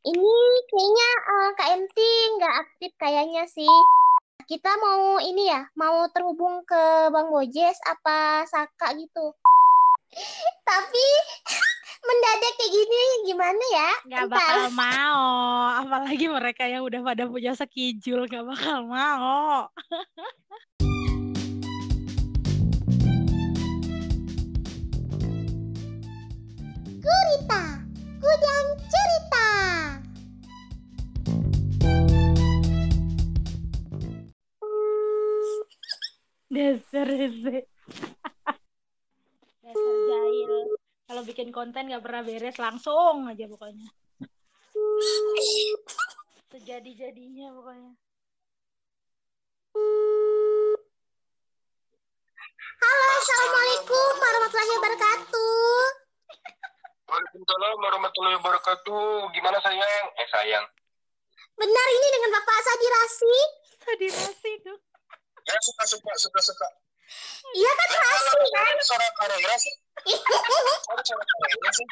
Ini 0.00 0.32
kayaknya 0.72 1.08
uh, 1.28 1.50
Kak 1.60 1.68
MT 1.76 1.98
nggak 2.40 2.54
aktif 2.64 2.92
kayaknya 2.96 3.44
sih. 3.44 3.76
Kita 4.48 4.72
mau 4.80 5.20
ini 5.20 5.52
ya, 5.52 5.68
mau 5.76 6.08
terhubung 6.08 6.64
ke 6.64 7.12
Bang 7.12 7.28
Bojes 7.28 7.76
apa 7.84 8.48
Saka 8.48 8.96
gitu. 8.96 9.36
Tapi 10.68 11.06
mendadak 12.08 12.52
kayak 12.56 12.72
gini 12.72 13.02
gimana 13.28 13.64
ya? 13.76 13.90
Gak 14.08 14.32
bakal 14.32 14.72
mau, 14.88 15.28
apalagi 15.84 16.32
mereka 16.32 16.64
yang 16.64 16.80
udah 16.88 17.04
pada 17.04 17.28
punya 17.28 17.52
sekijul 17.52 18.24
gak 18.24 18.48
bakal 18.48 18.88
mau. 18.88 19.68
Gurita, 27.04 27.84
Gudang 28.16 28.66
Dasar 36.50 37.06
sih. 37.06 37.62
Dasar 39.62 39.96
jahil. 40.10 40.52
Kalau 41.06 41.22
bikin 41.22 41.54
konten 41.54 41.86
gak 41.86 42.02
pernah 42.02 42.26
beres 42.26 42.58
langsung 42.58 43.30
aja 43.30 43.46
pokoknya. 43.46 43.86
Sejadi-jadinya 46.50 47.54
pokoknya. 47.54 47.94
Halo, 52.82 53.06
Assalamualaikum 53.22 54.12
warahmatullahi 54.18 54.72
wabarakatuh. 54.74 55.70
Waalaikumsalam 57.06 57.78
warahmatullahi 57.78 58.36
wabarakatuh. 58.42 59.30
Gimana 59.38 59.58
sayang? 59.62 60.06
Eh 60.18 60.28
sayang. 60.34 60.66
Benar 61.54 61.86
ini 61.94 62.08
dengan 62.10 62.42
Bapak 62.42 62.58
Sadirasi? 62.58 63.36
Sadirasi 63.86 64.52
tuh. 64.66 64.89
Ya 65.60 65.68
suka 65.68 65.84
suka 65.84 66.12
suka 66.16 66.40
suka. 66.40 66.68
Iya 67.52 67.68
kan 67.76 67.88
Rasi 68.00 68.32
kan? 68.48 68.74
Suara 68.80 69.08
Korea 69.12 69.54
sih. 69.60 69.74
Ada 70.88 71.02
suara 71.04 71.24
Korea 71.36 71.68
sih. 71.68 71.86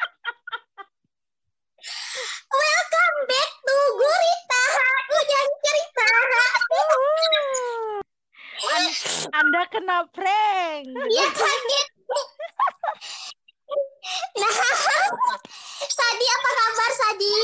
Welcome 2.49 3.17
back 3.29 3.51
to 3.61 3.77
Gurita, 3.93 4.63
Hujan 5.13 5.47
Cerita. 5.61 6.09
Anda 9.37 9.61
kena 9.69 9.97
prank. 10.17 10.89
Iya 10.89 11.27
kaget. 11.29 11.87
Nah, 14.33 14.53
Sadi 15.93 16.25
apa 16.25 16.49
kabar 16.57 16.91
Sadi? 17.05 17.37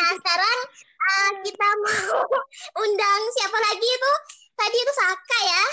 Nah 0.00 0.16
sekarang 0.16 0.58
uh, 0.96 1.30
kita 1.44 1.68
mau 1.84 2.24
undang 2.80 3.20
siapa 3.36 3.58
lagi 3.60 3.84
itu? 3.84 4.14
Tadi 4.58 4.76
itu 4.82 4.92
Saka 4.92 5.38
ya. 5.46 5.64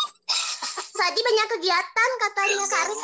Sadi 0.98 1.20
banyak 1.20 1.46
kegiatan 1.52 2.10
katanya 2.16 2.64
Karin. 2.64 3.00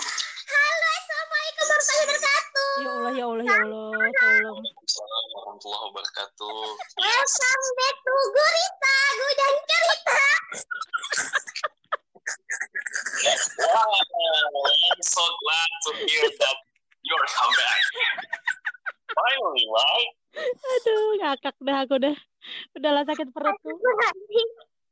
Halo, 0.47 0.89
assalamualaikum 0.97 1.65
warahmatullahi 1.69 2.01
wabarakatuh. 2.01 2.73
Ya 2.81 2.89
Allah, 2.89 3.13
ya 3.13 3.25
Allah, 3.29 3.45
ya 3.45 3.57
Allah, 3.61 4.09
tolong. 4.17 4.61
Assalamualaikum 4.65 5.37
warahmatullahi 5.37 5.85
wabarakatuh. 5.93 6.57
Welcome 6.97 7.67
back 7.77 7.97
to 8.01 8.15
Gurita, 8.33 8.97
Gudang 9.21 9.57
Cerita. 9.69 10.25
Wow, 13.57 13.91
I'm 14.01 15.03
so 15.05 15.25
glad 15.45 15.71
to 15.85 15.91
hear 16.09 16.29
that 16.41 16.57
you're 17.05 17.27
come 17.37 17.53
back. 17.53 17.81
Finally, 19.13 19.65
right? 19.69 20.11
Aduh, 20.41 21.05
ngakak 21.21 21.57
dah 21.61 21.79
aku 21.85 21.97
dah. 22.01 22.17
Udahlah 22.77 23.05
sakit 23.05 23.29
perut 23.35 23.57
tuh. 23.61 23.77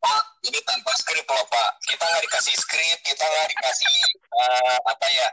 Pak, 0.05 0.23
ini 0.45 0.59
tanpa 0.69 0.93
skrip 0.95 1.25
loh 1.25 1.45
Pak. 1.49 1.69
Kita 1.83 2.05
nggak 2.05 2.23
dikasih 2.29 2.55
skrip, 2.55 2.99
kita 3.01 3.25
nggak 3.25 3.49
dikasih 3.49 3.95
eh, 4.37 4.77
apa 4.85 5.07
ya? 5.09 5.29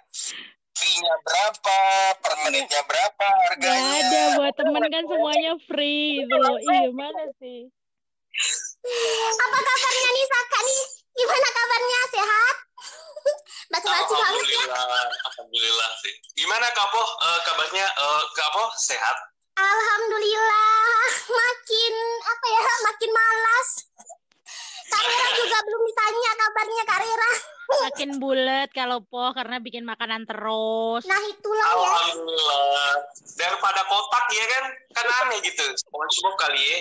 Fee-nya 0.71 1.13
berapa, 1.21 1.77
per 2.23 2.33
menitnya 2.47 2.81
berapa, 2.87 3.27
Gak 3.59 3.69
harganya. 3.69 4.01
ada 4.01 4.21
buat 4.39 4.53
temen 4.55 4.83
kan 4.87 5.03
semuanya 5.05 5.53
free 5.67 6.23
gitu 6.23 6.35
loh. 6.39 6.55
Ih, 6.57 6.89
gimana 6.89 7.23
sih? 7.37 7.67
Apa 9.35 9.57
kabarnya 9.59 10.09
nih 10.09 10.25
Saka 10.25 10.57
nih? 10.63 10.81
Gimana 11.11 11.47
kabarnya? 11.51 11.99
Sehat? 12.09 12.55
Basa-basi 13.71 14.13
banget 14.15 14.45
ya. 14.47 14.63
Alhamdulillah, 14.63 15.05
alhamdulillah 15.27 15.89
sih. 16.01 16.13
Gimana 16.33 16.65
Kapo? 16.71 17.03
Eh, 17.03 17.39
kabarnya 17.45 17.85
eh, 17.85 18.23
Kapo 18.33 18.63
sehat? 18.79 19.17
Alhamdulillah 19.51 21.05
makin 21.29 21.93
apa 22.23 22.45
ya 22.47 22.63
makin 22.81 23.09
malas. 23.11 23.69
Karera 24.91 25.27
juga 25.39 25.57
belum 25.63 25.81
ditanya 25.87 26.31
kabarnya 26.35 26.83
Karera. 26.83 27.31
Makin 27.71 28.11
bulat 28.19 28.69
kalau 28.75 28.99
po 28.99 29.31
karena 29.31 29.63
bikin 29.63 29.87
makanan 29.87 30.27
terus. 30.27 31.07
Nah 31.07 31.21
itulah 31.31 31.71
ya. 31.71 31.87
Alhamdulillah. 31.87 32.91
Daripada 33.39 33.81
kotak 33.87 34.25
ya 34.35 34.45
kan? 34.51 34.63
Kan 34.91 35.07
aneh 35.23 35.39
gitu. 35.39 35.63
SpongeBob 35.79 36.35
kali 36.35 36.59
ya. 36.59 36.79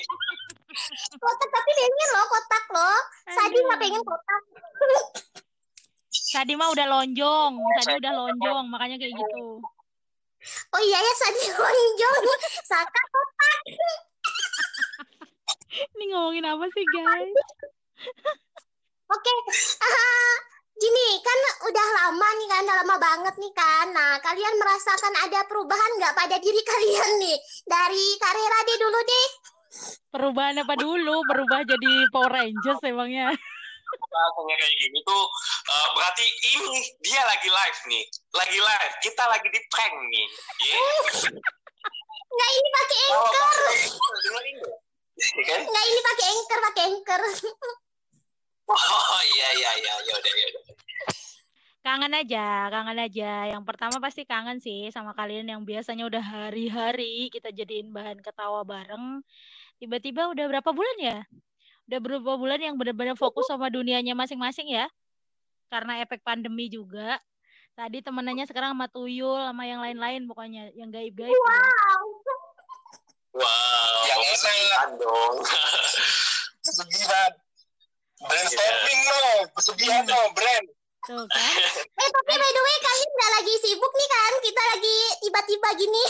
Kotak 1.14 1.48
tapi 1.50 1.70
pengen 1.78 2.08
loh 2.14 2.26
kotak 2.26 2.64
loh. 2.74 2.98
Sadi 3.30 3.58
nggak 3.62 3.78
pengen 3.78 4.02
kotak. 4.02 4.42
Tadi 6.10 6.52
mah 6.54 6.70
udah 6.70 6.86
lonjong, 6.86 7.52
tadi 7.82 7.92
udah 7.98 8.12
lonjong, 8.14 8.64
makanya 8.70 8.98
kayak 8.98 9.14
gitu. 9.14 9.62
Oh 10.74 10.80
iya 10.82 10.98
ya 10.98 11.12
Sadi 11.14 11.42
lonjong. 11.54 12.22
Saka 12.66 13.02
kotak. 13.14 13.58
Ini 15.70 16.04
ngomongin 16.10 16.50
apa 16.50 16.66
sih 16.74 16.82
guys? 16.82 17.34
Oke. 19.14 19.32
ah, 19.82 20.34
gini 20.78 21.08
kan 21.20 21.38
udah 21.66 21.88
lama 21.98 22.28
nih 22.38 22.48
kan, 22.48 22.62
udah 22.64 22.76
lama 22.84 22.96
banget 22.96 23.34
nih 23.36 23.52
kan. 23.52 23.86
Nah 23.90 24.16
kalian 24.22 24.54
merasakan 24.56 25.14
ada 25.28 25.44
perubahan 25.50 25.92
nggak 25.98 26.16
pada 26.16 26.36
diri 26.38 26.60
kalian 26.62 27.10
nih? 27.20 27.36
Dari 27.66 28.06
Karera 28.16 28.58
deh 28.64 28.78
dulu 28.78 29.00
deh. 29.02 29.28
Perubahan 30.10 30.62
apa 30.62 30.74
dulu? 30.78 31.22
Berubah 31.26 31.62
jadi 31.66 31.92
Power 32.10 32.32
Rangers 32.32 32.82
emangnya. 32.86 33.30
Rasanya 33.90 34.54
kayak 34.54 34.74
gini 34.78 34.98
tuh 35.02 35.24
eh, 35.66 35.88
berarti 35.98 36.26
ini 36.54 36.78
dia 37.02 37.22
lagi 37.26 37.50
live 37.50 37.80
nih. 37.90 38.04
Lagi 38.34 38.58
live. 38.58 38.94
Kita 39.02 39.24
lagi 39.26 39.48
di 39.50 39.60
prank 39.70 39.94
nih. 39.94 40.26
Ya. 40.70 40.78
Nggak 42.30 42.50
ini 42.54 42.68
pakai 42.70 42.98
Kalau 43.10 43.26
anchor. 43.26 43.58
kan? 45.42 45.60
Nggak 45.66 45.84
ini 45.90 46.00
pakai 46.00 46.26
anchor, 46.30 46.58
pakai 46.62 46.82
anchor. 46.86 47.20
Oh 48.70 49.20
iya 49.34 49.48
iya 49.58 49.70
iya 49.82 49.92
ya 50.06 50.14
udah 50.14 50.34
ya 50.34 50.46
udah. 50.46 50.60
Kangen 51.80 52.12
aja, 52.12 52.68
kangen 52.68 52.98
aja. 53.00 53.32
Yang 53.50 53.64
pertama 53.64 53.96
pasti 54.04 54.28
kangen 54.28 54.60
sih 54.60 54.92
sama 54.92 55.16
kalian 55.16 55.48
yang 55.48 55.62
biasanya 55.64 56.04
udah 56.06 56.20
hari-hari 56.20 57.32
kita 57.32 57.50
jadiin 57.50 57.88
bahan 57.90 58.20
ketawa 58.20 58.62
bareng. 58.62 59.24
Tiba-tiba 59.80 60.28
udah 60.28 60.44
berapa 60.44 60.70
bulan 60.76 60.96
ya? 61.00 61.18
Udah 61.88 61.98
berapa 61.98 62.32
bulan 62.36 62.60
yang 62.60 62.76
benar-benar 62.76 63.16
fokus 63.16 63.48
sama 63.48 63.72
dunianya 63.72 64.12
masing-masing 64.12 64.70
ya? 64.70 64.86
Karena 65.72 66.04
efek 66.04 66.20
pandemi 66.20 66.68
juga. 66.68 67.16
Tadi 67.72 68.04
temenannya 68.04 68.44
sekarang 68.44 68.76
sama 68.76 68.86
Tuyul, 68.92 69.40
sama 69.40 69.64
yang 69.64 69.80
lain-lain 69.80 70.28
pokoknya. 70.28 70.68
Yang 70.76 71.00
gaib-gaib. 71.00 71.32
Wow. 71.32 72.06
Wow. 73.40 74.00
Yang 74.04 74.20
enak 74.36 74.88
dong. 75.00 75.36
Pesugihan. 76.68 77.32
Brainstorming 78.20 79.00
no. 79.02 79.20
Pesugihan 79.56 80.04
no. 80.04 80.20
Brand. 80.32 80.66
Tuh 81.00 81.24
kan? 81.24 81.54
Eh 81.80 82.10
tapi 82.12 82.32
by 82.36 82.50
the 82.52 82.62
way 82.62 82.76
kalian 82.78 83.10
nggak 83.10 83.32
lagi 83.40 83.54
sibuk 83.64 83.92
nih 83.92 84.08
kan? 84.08 84.32
Kita 84.44 84.62
lagi 84.76 84.96
tiba-tiba 85.24 85.68
gini. 85.74 86.04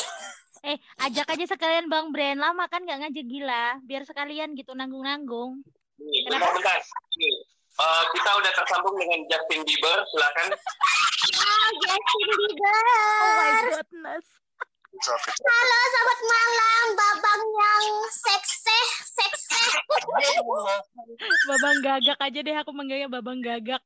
Eh, 0.60 0.76
ajak 1.00 1.24
aja 1.30 1.44
sekalian 1.46 1.88
Bang 1.88 2.10
Bren. 2.10 2.36
Lama 2.36 2.66
kan 2.66 2.82
nggak 2.82 3.00
ngajak 3.00 3.26
gila. 3.26 3.78
Biar 3.80 4.02
sekalian 4.04 4.52
gitu 4.52 4.74
nanggung-nanggung. 4.74 5.62
Bentar, 5.96 6.50
bentar. 6.52 6.80
Nih, 7.16 7.34
eh, 7.80 8.02
kita 8.12 8.30
udah 8.34 8.52
tersambung 8.52 8.98
dengan 8.98 9.24
Justin 9.30 9.62
Bieber. 9.64 9.98
Silakan. 10.10 10.48
Ah, 11.32 11.68
Justin 11.80 12.26
Oh 12.26 12.28
my 12.28 12.36
Bieber. 12.36 13.64
goodness. 13.78 14.26
Halo, 15.00 15.78
selamat 15.88 16.20
malam, 16.28 16.84
babang 16.92 17.40
yang 17.40 17.84
sekseh, 18.12 18.86
sekseh. 19.08 19.68
Babang 21.48 21.80
gagak 21.80 22.20
aja 22.20 22.40
deh 22.44 22.52
aku 22.60 22.68
manggilnya 22.76 23.08
Babang 23.08 23.40
gagak. 23.40 23.80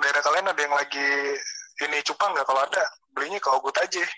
daerah 0.00 0.24
kalian 0.24 0.48
ada 0.48 0.56
yang 0.56 0.72
lagi 0.72 1.36
ini 1.84 2.00
cupang 2.08 2.32
nggak 2.32 2.48
kalau 2.48 2.64
ada 2.64 2.80
belinya 3.12 3.36
ke 3.36 3.52
Ogut 3.52 3.76
aja 3.76 4.08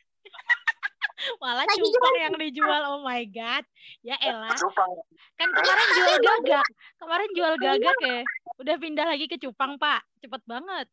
Malah 1.43 1.67
Lagi 1.67 1.83
cupang 1.83 2.15
yang 2.15 2.35
dijual. 2.39 2.83
Oh 2.95 3.03
my 3.03 3.27
god. 3.27 3.67
Ya 4.07 4.15
elah. 4.23 4.55
cupang 4.55 4.91
Kan 5.35 5.51
kemarin 5.51 5.89
jual 5.99 6.15
gagak. 6.23 6.67
Kemarin 7.03 7.31
jual 7.35 7.55
gagak 7.59 7.99
ya. 8.07 8.23
Udah 8.63 8.77
pindah 8.79 9.07
lagi 9.11 9.27
ke 9.27 9.35
cupang, 9.43 9.83
Pak. 9.83 9.99
Cepet 10.23 10.43
banget. 10.47 10.87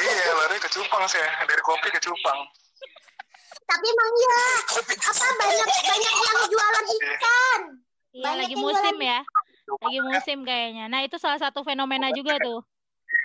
iya 0.00 0.32
lari 0.32 0.56
ke 0.64 0.68
cupang 0.72 1.04
sih 1.04 1.20
dari 1.44 1.60
kopi 1.60 1.92
ke 1.92 2.00
cupang 2.00 2.48
tapi 3.68 3.84
emang 3.84 4.10
iya. 4.16 4.42
Apa 4.96 5.26
banyak 5.36 5.68
banyak 5.68 6.14
yang 6.16 6.38
jualan 6.48 6.86
ikan. 6.96 7.60
Iya 8.16 8.30
lagi 8.40 8.56
musim 8.56 8.96
ya. 8.98 9.20
lagi 9.68 10.00
musim 10.00 10.38
kayaknya. 10.48 10.88
Nah 10.88 11.04
itu 11.04 11.20
salah 11.20 11.36
satu 11.36 11.60
fenomena 11.60 12.08
juga 12.16 12.40
tuh. 12.40 12.64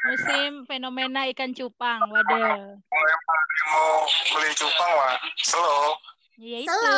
Musim 0.04 0.68
fenomena 0.68 1.24
ikan 1.32 1.56
cupang. 1.56 2.04
Waduh. 2.04 2.76
Kalau 2.76 3.08
yang 3.08 3.22
mau 3.72 4.04
beli 4.36 4.52
cupang 4.60 4.92
wah 5.00 5.16
slow 5.40 5.96
iya 6.36 6.68
itu. 6.68 6.92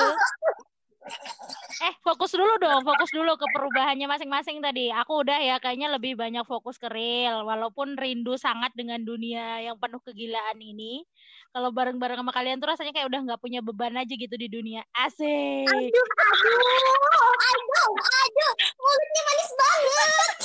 Eh, 1.86 1.94
fokus 2.02 2.34
dulu 2.34 2.58
dong, 2.58 2.82
fokus 2.82 3.14
dulu 3.14 3.38
ke 3.38 3.46
perubahannya 3.54 4.10
masing-masing 4.10 4.58
tadi. 4.58 4.90
Aku 4.90 5.22
udah 5.22 5.38
ya 5.38 5.62
kayaknya 5.62 5.94
lebih 5.94 6.18
banyak 6.18 6.42
fokus 6.50 6.82
ke 6.82 6.90
real, 6.90 7.46
walaupun 7.46 7.94
rindu 7.94 8.42
sangat 8.42 8.74
dengan 8.74 9.06
dunia 9.06 9.62
yang 9.62 9.78
penuh 9.78 10.02
kegilaan 10.02 10.58
ini. 10.58 11.06
Kalau 11.54 11.70
bareng-bareng 11.70 12.18
sama 12.18 12.34
kalian 12.34 12.58
tuh 12.58 12.74
rasanya 12.74 12.90
kayak 12.90 13.06
udah 13.06 13.22
nggak 13.30 13.42
punya 13.42 13.62
beban 13.62 13.94
aja 14.02 14.18
gitu 14.18 14.34
di 14.34 14.50
dunia. 14.50 14.82
Asik. 14.98 15.70
Aduh, 15.70 16.08
aduh, 16.26 17.34
aduh, 17.54 17.92
aduh, 18.02 18.54
mulutnya 18.81 19.22
manis 19.30 19.52
banget. 19.54 20.38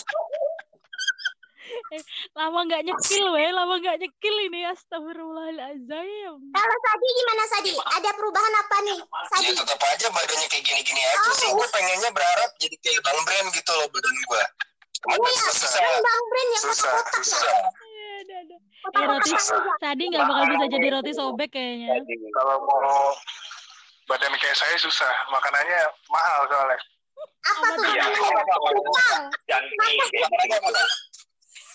Lama 2.39 2.59
nggak 2.65 2.83
nyekil, 2.83 3.25
weh. 3.33 3.51
Lama 3.51 3.75
nggak 3.79 3.97
nyekil 3.99 4.37
ini. 4.47 4.61
Astagfirullahaladzim. 4.69 6.33
Kalau 6.51 6.77
Sadi 6.83 7.09
gimana 7.15 7.43
Sadi? 7.49 7.73
Ada 7.75 8.11
perubahan 8.15 8.55
apa 8.59 8.77
nih? 8.85 8.99
Ya 9.01 9.27
Sadi. 9.31 9.53
tetap 9.55 9.81
aja 9.81 10.07
badannya 10.11 10.47
kayak 10.49 10.65
gini-gini 10.65 11.01
aja 11.03 11.31
sih. 11.37 11.49
Gue 11.51 11.67
pengennya 11.71 12.11
berharap 12.11 12.51
jadi 12.59 12.77
kayak 12.79 13.01
Bang 13.03 13.21
Brand 13.23 13.49
gitu 13.51 13.73
loh 13.75 13.87
badan 13.89 14.15
gue. 14.15 14.43
Cuman 15.01 15.17
Oh 15.17 15.25
gak 15.25 15.33
ya, 15.33 15.51
susah. 15.57 15.81
kan 15.81 15.97
Bang 16.05 16.23
Brand 16.29 16.49
yang 16.51 16.65
Susah, 16.65 16.91
kotak-kotak 16.93 17.23
ya. 17.23 17.25
Susah. 17.25 17.51
Ya, 17.51 18.11
ada, 18.21 18.35
ada. 18.45 18.57
Eh, 18.81 19.05
roti 19.05 19.33
tadi 19.77 20.03
nggak 20.09 20.25
bakal 20.25 20.45
bisa 20.49 20.67
jadi 20.73 20.87
roti 20.91 21.13
sobek 21.13 21.51
kayaknya. 21.53 21.89
Kalau 22.33 22.57
mau 22.65 23.13
badan 24.07 24.33
kayak 24.37 24.57
saya 24.57 24.77
susah, 24.77 25.13
makanannya 25.29 25.81
mahal 26.09 26.41
soalnya. 26.49 26.79
Apa 27.41 27.73
tuh? 27.73 27.85
Iya. 27.89 28.05
Makanannya 30.21 30.59
mana? 30.61 30.83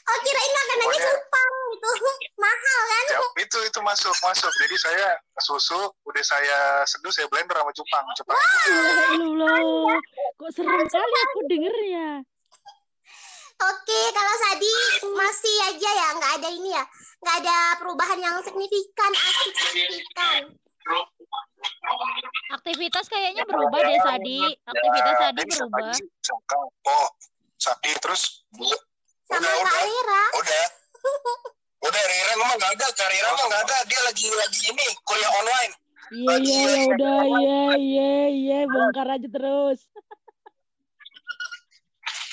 Oh 0.06 0.18
kirain 0.22 0.52
makanannya 0.54 0.86
Pokoknya- 0.86 1.10
cupang 1.10 1.52
gitu. 1.66 1.90
Mahal 2.44 2.80
kan? 2.86 3.04
Ya, 3.10 3.20
itu 3.42 3.58
itu 3.64 3.80
masuk 3.82 4.14
masuk. 4.22 4.52
Jadi 4.62 4.76
saya 4.78 5.08
susu 5.40 5.80
udah 6.06 6.24
saya 6.24 6.58
seduh 6.86 7.10
saya 7.10 7.26
blender 7.26 7.58
sama 7.58 7.72
cupang. 7.74 8.06
Cupang 8.14 8.38
Allah, 8.38 9.98
kok 10.36 10.50
serem 10.54 10.86
kali 10.86 11.18
aku 11.26 11.40
dengernya. 11.50 12.10
Oke, 13.56 14.02
kalau 14.12 14.36
Sadi 14.36 14.74
masih 15.10 15.56
aja 15.64 15.90
ya, 15.90 16.08
nggak 16.14 16.34
ada 16.38 16.50
ini 16.52 16.70
ya, 16.70 16.84
nggak 17.24 17.36
ada 17.40 17.58
perubahan 17.80 18.20
yang 18.20 18.36
signifikan, 18.44 19.10
asik 19.10 19.56
signifikan. 19.56 20.42
Aktivitas 22.52 23.08
kayaknya 23.08 23.48
berubah 23.48 23.80
deh, 23.80 24.00
Sadi. 24.04 24.40
Aktivitas 24.62 25.16
Sadi 25.18 25.42
berubah. 25.48 25.88
Oh, 26.84 27.08
Sapi 27.56 27.90
terus 27.98 28.44
bu- 28.52 28.84
Sama 29.26 29.42
udah, 29.42 29.54
Kak 29.56 29.62
udah, 29.66 29.84
Rira. 29.84 30.24
udah. 30.36 30.66
Udah, 31.86 32.02
Rira 32.02 32.34
mah 32.36 32.50
nggak 32.56 32.72
ada. 32.74 32.88
Kak 32.92 33.08
Rira 33.08 33.30
mah 33.30 33.46
nggak 33.46 33.62
ada. 33.62 33.78
Dia 33.86 34.02
lagi 34.04 34.26
lagi 34.32 34.62
ini 34.68 34.88
kuliah 35.04 35.32
online. 35.38 35.74
Iya, 36.08 36.34
iya, 36.40 36.62
ya 36.66 36.82
udah, 36.88 37.20
iya, 37.26 37.62
iya, 37.78 38.14
iya, 38.28 38.58
bongkar 38.66 39.06
aja 39.08 39.28
terus. 39.28 39.80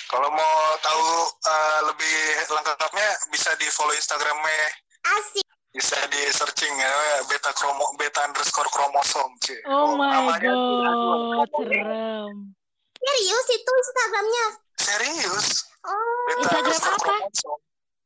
kalau 0.09 0.29
mau 0.29 0.57
tahu 0.79 1.05
eh, 1.41 1.81
lebih 1.89 2.17
lengkapnya 2.49 3.09
bisa 3.29 3.49
di 3.57 3.65
follow 3.73 3.93
Instagramnya 3.93 4.69
Asik. 5.17 5.41
bisa 5.73 5.97
di 6.13 6.21
searching 6.29 6.69
ya 6.77 6.93
beta 7.25 7.49
kromo 7.57 7.97
beta 7.97 8.29
underscore 8.29 8.69
kromosom 8.69 9.33
sih 9.41 9.57
Oh 9.65 9.97
my 9.97 10.13
namanya 10.13 10.53
god, 10.53 11.49
serem. 11.57 12.53
Serius 12.93 13.47
itu 13.51 13.71
Instagramnya? 13.73 14.47
serius 14.77 15.49
Oh, 15.83 16.27
Instagram 16.39 16.79
apa? 16.79 17.15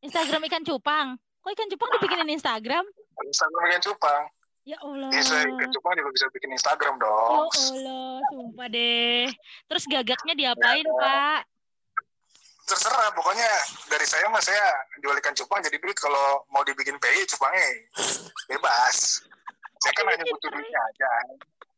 Instagram 0.00 0.40
ikan 0.48 0.62
cupang. 0.64 1.06
Kok 1.44 1.50
ikan 1.52 1.68
cupang 1.70 1.88
dibikinin 1.98 2.30
Instagram? 2.32 2.84
Instagram 3.22 3.62
ikan 3.70 3.82
cupang 3.86 4.22
Ya 4.66 4.74
Allah. 4.82 5.08
bisa 5.14 5.46
ikan 5.46 5.70
cupang 5.70 5.94
juga 5.94 6.10
bisa 6.10 6.26
bikin 6.34 6.50
Instagram 6.52 6.98
Ya 6.98 7.02
dong 7.06 7.46
Allah, 7.46 8.18
sumpah 8.34 8.66
deh. 8.66 9.30
Terus 9.70 9.84
gagaknya 9.86 10.34
diapain, 10.34 10.84
Pak? 10.84 11.40
terserah 12.66 13.14
pokoknya 13.14 13.46
dari 13.86 14.02
saya 14.02 14.26
mah 14.26 14.42
saya 14.42 14.58
jual 14.98 15.14
ikan 15.22 15.30
cupang 15.38 15.62
jadi 15.62 15.78
duit 15.78 15.94
kalau 15.94 16.42
mau 16.50 16.66
dibikin 16.66 16.98
PI 16.98 17.22
cupangnya 17.30 17.62
bebas 18.50 19.22
saya 19.78 19.92
kan 19.94 20.02
hanya 20.10 20.26
butuh 20.26 20.50
duitnya 20.50 20.80
aja 20.82 21.10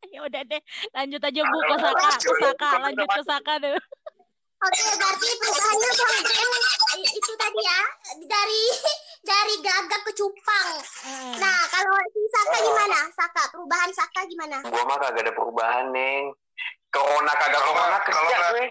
Ya 0.09 0.25
udah 0.25 0.41
deh, 0.41 0.63
lanjut 0.97 1.21
aja 1.21 1.41
Bu 1.45 1.59
ke 1.61 1.77
Saka, 1.77 2.09
ke 2.17 2.33
Saka, 2.41 2.71
lanjut 2.81 3.09
ke 3.13 3.23
Saka 3.29 3.53
deh. 3.61 3.77
Oke 4.59 4.83
berarti 4.93 5.29
perubahannya 5.35 5.91
Brand 5.95 6.27
eh, 6.99 7.11
itu 7.13 7.33
tadi 7.35 7.61
ya 7.61 7.81
dari 8.21 8.63
dari 9.21 9.55
gagak 9.61 10.01
ke 10.03 10.13
cupang. 10.15 10.69
Nah, 11.37 11.61
kalau 11.69 11.95
si 12.09 12.23
Saka 12.29 12.57
gimana? 12.59 12.99
Saka, 13.13 13.43
perubahan 13.49 13.91
Saka 13.93 14.21
gimana? 14.25 14.57
Gua 14.65 14.83
mah 14.83 14.97
kagak 14.97 15.23
ada 15.23 15.33
perubahan, 15.33 15.85
Neng. 15.91 16.33
Corona 16.89 17.33
kagak 17.35 17.61
Kalau 17.61 17.73
corona 17.73 17.99
kalau 18.01 18.23
nggak- 18.25 18.53
gue. 18.53 18.67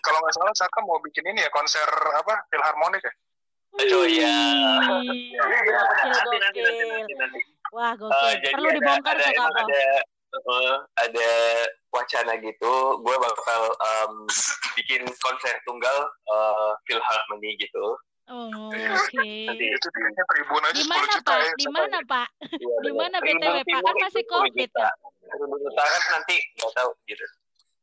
kalau 0.00 0.18
nggak 0.20 0.34
salah 0.34 0.54
Saka 0.54 0.78
mau 0.80 0.96
bikin 1.00 1.26
ini 1.26 1.42
ya 1.42 1.50
konser 1.50 1.84
apa 2.14 2.46
filharmonik 2.48 3.02
ya 3.02 3.12
Oh 3.74 4.06
iya. 4.06 4.30
Gokil. 4.80 5.34
Wah, 7.74 7.92
gokil. 7.92 8.30
jadi 8.38 8.54
Perlu 8.54 8.68
ada- 8.70 8.76
dibongkar 8.78 9.16
Kak. 9.18 9.34
ada 9.34 9.82
eh, 10.36 10.74
ada 10.98 11.30
wacana 11.88 12.34
gitu 12.36 12.72
gue 12.98 13.16
bakal 13.16 13.62
em, 13.70 14.12
bikin 14.74 15.02
konser 15.18 15.54
tunggal 15.62 15.98
eh, 16.26 16.70
Philharmony 16.84 17.54
gitu 17.56 17.94
Oh, 18.24 18.48
Iya. 18.72 18.88
oke. 18.96 19.20
Nanti. 19.20 19.66
itu 19.68 19.84
tiketnya 19.84 20.24
tribun 20.24 20.64
aja 20.64 20.72
Di 20.72 20.80
10 20.80 20.88
mana, 20.88 21.04
juta 21.12 21.28
Pak? 21.28 21.36
ya 21.36 21.52
Di 21.52 21.66
mana, 21.68 21.98
Pak? 22.00 22.28
Iya, 22.56 22.76
Di 22.80 22.92
mana. 22.96 23.16
BTW, 23.20 23.56
Pak? 23.60 23.80
Kan 23.84 23.94
masih 24.00 24.16
itu 24.16 24.24
10 24.24 24.32
Covid. 24.32 24.70
Tribun 25.28 25.60
Utara 25.60 25.96
nanti 26.08 26.36
nggak 26.56 26.72
tahu 26.72 26.90
gitu 27.04 27.24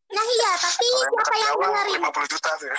Nah 0.10 0.26
iya, 0.26 0.52
tapi 0.58 0.86
siapa 0.90 1.36
yang 1.38 1.56
dengerin? 1.56 2.00
50 2.02 2.34
juta 2.34 2.50
tuh 2.58 2.68
ya 2.68 2.78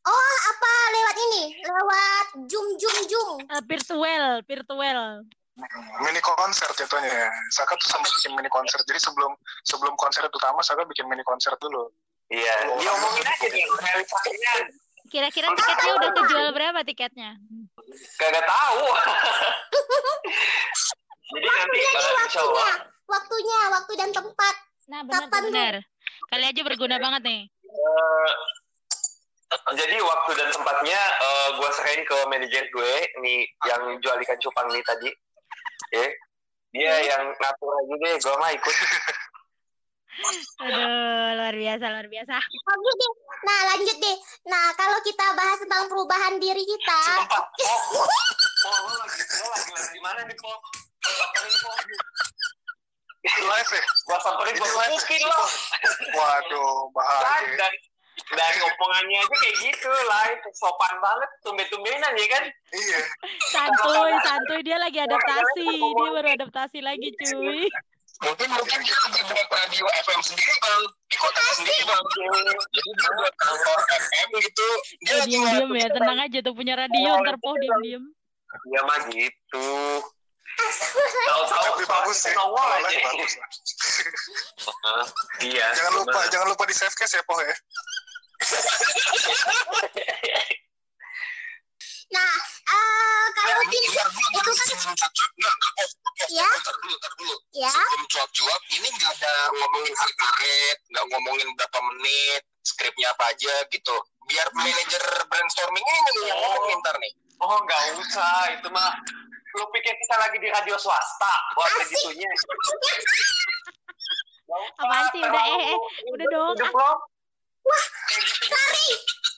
Oh, 0.00 0.34
apa 0.48 0.70
lewat 0.94 1.16
ini? 1.20 1.44
Lewat 1.60 2.26
Zoom, 2.46 2.66
Zoom, 2.78 2.96
Zoom. 3.04 3.30
Eh, 3.44 3.62
virtual, 3.66 4.24
virtual. 4.46 5.08
Mini 6.00 6.20
konser 6.20 6.68
jatuhnya 6.70 7.06
ya. 7.06 7.28
Saka 7.48 7.74
tuh 7.74 7.88
sama 7.88 8.04
bikin 8.08 8.32
mini 8.32 8.48
konser 8.48 8.78
jadi 8.82 8.96
sebelum 8.96 9.32
sebelum 9.62 9.94
konser 9.94 10.24
utama 10.24 10.60
Saka 10.60 10.84
bikin 10.84 11.04
mini 11.04 11.22
konser 11.22 11.52
dulu 11.56 11.90
iya 12.26 12.54
Oh, 12.66 12.76
diomongin 12.76 13.22
aja 13.22 13.46
nih 13.46 13.64
realisasinya 13.66 14.54
Kira-kira 15.06 15.50
tiketnya 15.50 15.92
udah 15.96 16.10
kejual 16.14 16.46
berapa 16.50 16.80
tiketnya? 16.82 17.34
kagak 18.16 18.44
tahu 18.44 18.84
jadi 21.30 21.46
nanti 21.48 21.78
insya 21.78 22.10
waktunya. 22.12 22.40
Allah 22.40 22.70
Waktunya, 23.04 23.58
waktu 23.68 23.92
dan 23.96 24.10
tempat. 24.10 24.54
Nah, 24.86 25.02
benar 25.02 25.26
Kapan, 25.26 25.42
benar. 25.44 25.74
Kali 26.26 26.44
aja 26.46 26.60
berguna 26.62 26.94
banget 26.96 27.22
nih. 27.24 27.42
Eh, 27.42 28.30
jadi 29.72 29.98
waktu 29.98 30.30
dan 30.32 30.48
tempatnya 30.48 31.00
eh, 31.18 31.48
gue 31.52 31.68
serahin 31.72 32.02
ke 32.02 32.16
manajer 32.26 32.70
gue 32.70 32.92
nih 33.18 33.38
yang 33.66 33.82
jual 33.98 34.14
ikan 34.16 34.38
cupang 34.38 34.70
nih 34.70 34.82
tadi 34.84 35.10
ya 35.88 36.06
dia 36.70 36.94
yang 37.08 37.24
ngatur 37.34 37.70
aja 37.74 37.94
deh 37.96 38.14
gue 38.20 38.34
mah 38.36 38.50
ikut 38.54 38.76
Aduh, 40.60 41.32
luar 41.32 41.56
biasa, 41.56 41.84
luar 41.96 42.04
biasa. 42.12 42.36
Oke 42.36 42.92
deh. 43.00 43.12
Nah, 43.40 43.58
lanjut 43.72 43.96
deh. 44.04 44.16
Nah, 44.52 44.68
kalau 44.76 45.00
kita 45.00 45.32
bahas 45.32 45.56
tentang 45.64 45.88
perubahan 45.88 46.36
diri 46.36 46.60
kita, 46.60 47.00
Sumpah, 47.24 47.40
oh, 47.40 48.04
oh, 48.68 48.76
lo 48.84 48.94
lagi, 49.00 49.22
lagi, 49.24 49.70
lagi 49.72 49.88
di 49.96 50.00
mana 50.04 50.20
nih, 50.28 50.36
itu 53.20 53.40
live 53.44 53.70
ya 53.76 53.84
Gua 54.08 54.18
samperin, 54.24 54.56
gua 54.56 54.68
gebukin 54.88 55.22
lo. 55.28 55.44
waduh 56.16 56.72
Live, 56.88 56.92
bahaya 56.96 57.52
dari, 57.56 57.78
dari 58.28 58.58
omongannya 58.60 59.18
aja 59.22 59.36
kayak 59.36 59.56
gitu, 59.64 59.90
live. 59.90 60.42
Sopan 60.52 60.94
banget, 61.00 61.30
tumbe-tumbenan 61.42 62.12
ya 62.14 62.26
kan? 62.30 62.44
iya 62.70 63.00
Santuy, 63.50 64.12
santuy 64.22 64.60
dia 64.62 64.76
lagi 64.76 64.98
adaptasi. 65.00 65.66
Dia 65.66 66.08
baru 66.14 66.28
adaptasi 66.36 66.78
lagi, 66.84 67.08
cuy. 67.16 67.66
Mungkin 68.20 68.48
mungkin 68.52 68.78
dia 68.84 68.96
lagi 69.00 69.20
buat 69.24 69.48
radio 69.48 69.84
FM 70.04 70.20
sendiri 70.20 70.54
bang 70.60 70.82
di 71.08 71.16
kota 71.16 71.40
sendiri 71.56 71.82
bang. 71.88 72.04
Jadi 72.68 72.90
dia 72.92 73.10
buat 73.16 73.34
kantor 73.40 73.78
FM 73.80 74.28
gitu. 74.44 74.68
Dia 75.00 75.08
Eh, 75.08 75.16
lagi 75.24 75.28
diam-diam 75.32 75.70
ya, 75.72 75.88
tenang 75.88 76.18
aja 76.20 76.38
tuh 76.44 76.52
punya 76.52 76.76
radio 76.76 77.10
ntar 77.24 77.36
poh 77.40 77.56
diam-diam. 77.56 78.04
Iya 78.68 78.80
mah 78.84 79.00
gitu. 79.08 79.68
Tahu-tahu 81.24 81.64
tapi 81.72 81.84
bagus 81.88 82.18
sih 82.20 82.34
bagus 82.36 83.32
Iya. 85.48 85.72
jangan 85.72 86.04
lupa 86.04 86.20
jangan 86.28 86.52
lupa 86.52 86.68
di 86.68 86.76
save 86.76 86.92
case 86.92 87.16
ya 87.16 87.24
poh 87.24 87.40
ya 87.40 87.56
nah, 92.10 92.32
eh, 92.66 93.24
kalau 93.34 93.62
biar 93.70 94.08
gua 94.10 94.26
itu 94.30 94.50
kan 94.50 94.64
sebelum 94.66 94.94
Ya. 96.28 96.44
Ntar 96.44 96.76
dulu, 96.84 96.94
ntar 97.00 97.12
dulu. 97.16 97.34
Ya. 97.56 97.72
Sebelum 97.72 98.04
cuap-cuap, 98.12 98.60
ini 98.76 98.88
nggak 98.92 99.12
ada 99.16 99.34
ngomongin 99.56 99.94
harga 99.96 100.28
rate, 100.36 100.80
nggak 100.92 101.04
ngomongin 101.08 101.48
berapa 101.56 101.78
menit, 101.80 102.42
skripnya 102.60 103.08
apa 103.16 103.32
aja 103.32 103.54
gitu. 103.72 103.96
Biar 104.28 104.46
manajer 104.52 105.00
brainstorming 105.32 105.80
ini 105.80 106.28
yang 106.28 106.36
ngomongin 106.36 106.78
ntar 106.84 106.96
nih. 107.00 107.12
Oh 107.40 107.56
nggak 107.64 107.80
usah, 108.04 108.52
itu 108.52 108.68
mah 108.68 108.92
lu 109.56 109.64
pikir 109.74 109.96
kita 109.96 110.14
lagi 110.20 110.36
di 110.38 110.48
radio 110.52 110.76
swasta 110.76 111.32
buat 111.56 111.72
segitunya. 111.88 112.28
Apaan 114.82 115.06
sih? 115.14 115.22
Udah, 115.22 115.44
eh, 115.46 115.62
eh, 115.62 115.78
udah 116.10 116.26
dong. 116.30 116.54
Lo. 117.64 117.78
Sari, 118.50 118.88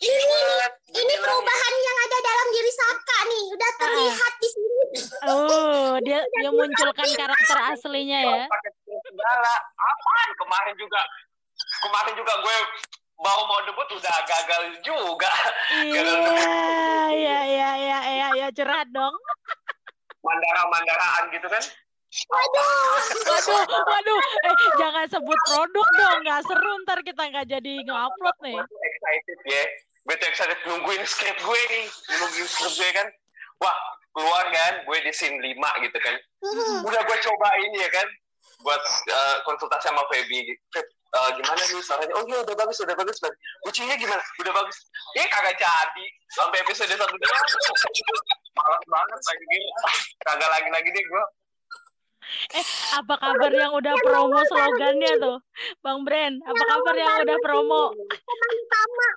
ini 0.02 0.24
ini 0.92 1.14
perubahan 1.20 1.74
yang 1.76 1.98
ada 2.08 2.18
dalam 2.24 2.48
diri 2.50 2.72
Saka 2.72 3.18
nih, 3.28 3.44
udah 3.52 3.70
terlihat 3.78 4.32
di 4.40 4.48
sini. 4.48 4.82
Oh, 5.28 5.90
dia 6.06 6.20
dia 6.24 6.50
munculkan 6.50 7.08
karakter 7.16 7.58
aslinya 7.72 8.20
ya. 8.22 8.42
pakai 8.48 8.70
skrip 8.76 9.02
segala. 9.08 9.54
Apaan 9.76 10.30
kemarin 10.40 10.74
juga 10.80 11.00
kemarin 11.84 12.14
juga 12.16 12.34
gue 12.40 12.56
baru 13.22 13.42
mau 13.46 13.60
debut 13.62 13.88
udah 13.94 14.16
gagal 14.26 14.62
juga. 14.82 15.32
Iya, 15.78 16.02
iya, 17.14 17.38
iya, 17.46 17.70
iya, 17.78 17.98
iya, 18.08 18.28
iya, 18.34 18.46
curhat 18.50 18.88
dong. 18.90 19.14
Mandara-mandaraan 20.26 21.30
gitu 21.34 21.46
kan. 21.50 21.62
Waduh, 22.12 22.68
Waduh, 23.24 23.64
waduh, 23.88 24.20
eh 24.44 24.54
jangan 24.76 25.04
sebut 25.08 25.38
produk 25.48 25.88
dong, 25.96 26.18
nggak 26.28 26.44
seru 26.44 26.72
ntar 26.84 27.00
kita 27.00 27.24
nggak 27.24 27.48
jadi 27.48 27.72
nge-upload 27.88 28.36
nih. 28.44 28.56
Gue 28.60 28.84
excited 28.84 29.38
ya. 29.48 29.64
Gue 30.04 30.14
tuh 30.20 30.28
excited 30.28 30.58
nungguin 30.68 31.02
skrip 31.08 31.36
gue 31.40 31.60
nih. 31.72 31.86
Nungguin 32.20 32.48
skrip 32.52 32.72
gue 32.76 32.90
kan. 32.92 33.08
Wah, 33.64 33.76
keluar 34.12 34.44
kan. 34.52 34.84
Gue 34.84 35.00
di 35.00 35.12
scene 35.16 35.40
5 35.40 35.56
gitu 35.88 35.98
kan. 36.04 36.14
Hmm. 36.44 36.84
Udah 36.84 37.00
gue 37.00 37.16
cobain 37.16 37.72
ya 37.80 37.88
kan. 37.88 38.08
Buat 38.60 38.82
eh, 39.08 39.36
konsultasi 39.48 39.88
sama 39.88 40.04
Feby. 40.12 40.52
Feb, 40.68 40.86
eh, 41.16 41.30
gimana 41.40 41.60
nih 41.64 41.80
suaranya? 41.80 42.12
Oh 42.12 42.28
iya 42.28 42.44
udah 42.44 42.56
bagus, 42.60 42.76
udah 42.84 42.96
bagus. 42.98 43.16
Bang. 43.24 43.32
Lucunya 43.64 43.96
gimana? 43.96 44.20
Udah 44.36 44.52
bagus. 44.52 44.76
Eh 45.16 45.26
kagak 45.32 45.56
jadi. 45.56 46.06
Sampai 46.36 46.60
episode 46.60 46.92
satu 46.92 47.16
doang. 47.16 47.46
Malas 48.60 48.84
banget 48.84 49.20
lagi. 49.24 49.60
Kagak 50.28 50.50
lagi-lagi 50.60 50.88
deh 50.92 51.04
gue. 51.08 51.24
Apa 52.94 53.14
kabar 53.16 53.50
yang 53.50 53.72
udah 53.72 53.94
promo 54.00 54.38
slogannya 54.44 55.12
tuh, 55.18 55.36
Bang 55.80 56.06
Bren? 56.06 56.38
Apa 56.40 56.62
kabar 56.68 56.94
yang 56.94 57.14
udah 57.22 57.36
promo? 57.40 57.82
pemeran 57.92 58.54
utama, 58.58 59.08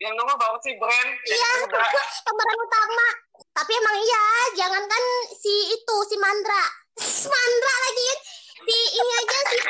Yang 0.00 0.14
nomor 0.16 0.36
banget 0.36 0.60
sih 0.62 0.74
brand. 0.80 1.10
iya, 1.24 1.50
Udah. 1.64 1.88
pemeran 2.24 2.58
utama. 2.58 3.06
Tapi 3.54 3.72
emang 3.72 3.96
iya, 4.00 4.24
jangankan 4.56 5.04
si 5.30 5.54
itu, 5.70 5.96
si 6.08 6.16
Mandra. 6.18 6.64
Mandra 7.32 7.74
lagi 7.80 8.02
kan, 8.04 8.18
si 8.64 8.76
ini 8.92 9.12
aja 9.12 9.38
sih. 9.44 9.60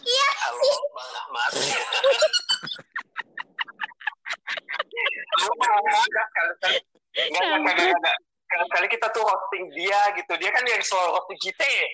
Iya, 0.00 0.28
Halo, 0.40 0.74
Bang 0.94 1.10
Ahmad. 1.10 1.52
Kali-kali 8.80 8.96
kita 8.96 9.12
tuh 9.12 9.20
hosting 9.28 9.64
dia 9.76 10.00
gitu. 10.16 10.32
Dia 10.40 10.50
kan 10.56 10.64
yang 10.64 10.80
selalu 10.80 11.10
hosting 11.20 11.36
kita 11.36 11.60
ya. 11.68 11.88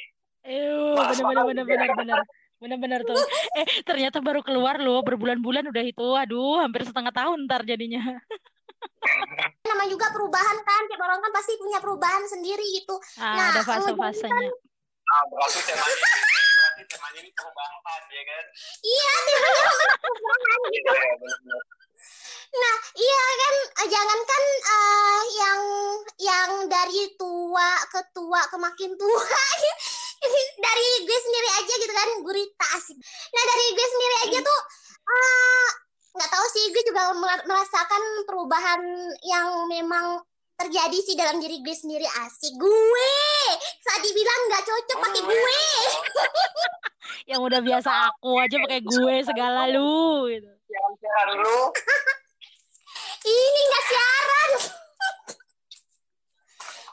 Eh, 0.46 0.94
bener 0.94 1.18
bener 1.26 1.42
bener 1.42 1.64
bener 1.66 1.90
bener. 1.98 2.18
Bener-bener 2.62 3.00
tuh. 3.02 3.18
Eh, 3.58 3.82
ternyata 3.82 4.22
baru 4.22 4.38
keluar 4.38 4.78
loh, 4.78 5.02
berbulan-bulan 5.02 5.66
udah 5.66 5.82
itu. 5.82 6.06
Aduh, 6.14 6.62
hampir 6.62 6.86
setengah 6.86 7.10
tahun 7.10 7.50
ntar 7.50 7.66
jadinya. 7.66 7.98
nama 9.66 9.82
juga 9.90 10.14
perubahan 10.14 10.62
kan, 10.62 10.82
tiap 10.86 11.02
orang 11.02 11.18
kan 11.26 11.32
pasti 11.34 11.58
punya 11.58 11.82
perubahan 11.82 12.22
sendiri 12.30 12.62
gitu. 12.78 12.94
Ah, 13.18 13.34
Nah, 13.34 13.46
ada 13.50 13.62
fase-fasenya. 13.66 14.46
Ah, 15.10 15.22
berarti 15.26 15.58
temanya 15.66 15.96
berarti 15.98 16.82
temanya 16.86 17.18
ini 17.18 17.30
perubahan 17.34 18.02
ya 18.14 18.22
kan? 18.30 18.44
Iya, 18.86 19.12
temanya 19.26 19.96
perubahan 20.06 20.60
gitu. 20.70 20.90
Iya. 22.46 22.62
Nah, 22.62 22.76
iya 22.94 23.22
kan, 23.40 23.54
eh, 23.82 23.88
jangankan 23.90 24.42
eh, 24.64 25.22
yang 25.36 25.60
yang 26.16 26.50
dari 26.70 27.02
tua 27.18 27.70
ke 27.90 28.00
tua 28.14 28.40
ke 28.48 28.56
makin 28.56 28.90
tua, 28.94 29.22
dari 30.66 30.88
gue 31.04 31.18
sendiri 31.20 31.48
aja 31.58 31.74
gitu 31.76 31.92
kan, 31.92 32.08
gurita 32.22 32.66
asik. 32.78 32.96
Nah, 33.34 33.42
dari 33.44 33.66
gue 33.74 33.86
sendiri 33.86 34.14
aja 34.28 34.38
tuh 34.40 34.60
eh, 35.06 35.68
nggak 36.16 36.30
tahu 36.32 36.46
sih, 36.48 36.64
gue 36.72 36.82
juga 36.86 37.12
mer- 37.12 37.44
merasakan 37.44 38.02
perubahan 38.24 38.80
yang 39.26 39.68
memang 39.68 40.24
terjadi 40.56 40.98
sih 41.04 41.12
dalam 41.12 41.36
diri 41.36 41.60
gue 41.60 41.76
sendiri 41.76 42.08
asik. 42.24 42.56
Gue 42.56 43.12
saat 43.84 44.00
dibilang 44.00 44.40
nggak 44.48 44.64
cocok 44.64 44.98
pakai 45.04 45.22
gue. 45.28 45.60
Yang 47.26 47.40
udah 47.42 47.60
biasa 47.60 47.90
aku 48.08 48.38
aja 48.40 48.56
pakai 48.64 48.80
gue 48.80 49.14
segala 49.26 49.68
lu 49.68 50.30
gitu. 50.32 50.48
Siaran-siaran 50.66 51.36
lu. 51.44 51.60
Ini 53.26 53.60
nggak 53.66 53.84
siaran. 53.90 54.50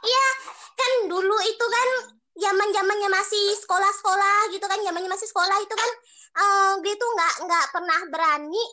Iya, 0.03 0.27
kan 0.73 0.91
dulu 1.07 1.37
itu 1.45 1.65
kan 1.69 1.89
zaman 2.33 2.69
zamannya 2.73 3.09
masih 3.13 3.55
sekolah-sekolah 3.61 4.49
gitu 4.51 4.65
kan, 4.65 4.79
zamannya 4.81 5.09
masih 5.13 5.29
sekolah 5.29 5.57
itu 5.61 5.75
kan 5.77 5.91
eh 6.33 6.71
gue 6.81 6.95
tuh 6.97 7.09
nggak 7.13 7.33
nggak 7.45 7.65
pernah 7.69 7.99
berani, 8.09 8.63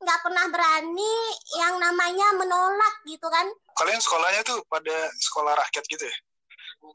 nggak 0.00 0.20
pernah 0.24 0.44
berani 0.48 1.14
yang 1.60 1.76
namanya 1.76 2.32
menolak 2.34 2.94
gitu 3.04 3.28
kan. 3.28 3.46
Kalian 3.76 4.00
sekolahnya 4.00 4.42
tuh 4.42 4.64
pada 4.66 5.12
sekolah 5.20 5.52
rakyat 5.54 5.84
gitu 5.86 6.04
ya? 6.08 6.16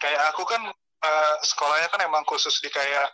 Kayak 0.02 0.34
aku 0.36 0.44
kan 0.44 0.62
eh, 1.06 1.36
sekolahnya 1.46 1.88
kan 1.94 2.02
emang 2.04 2.26
khusus 2.26 2.58
di 2.60 2.68
kayak 2.74 3.08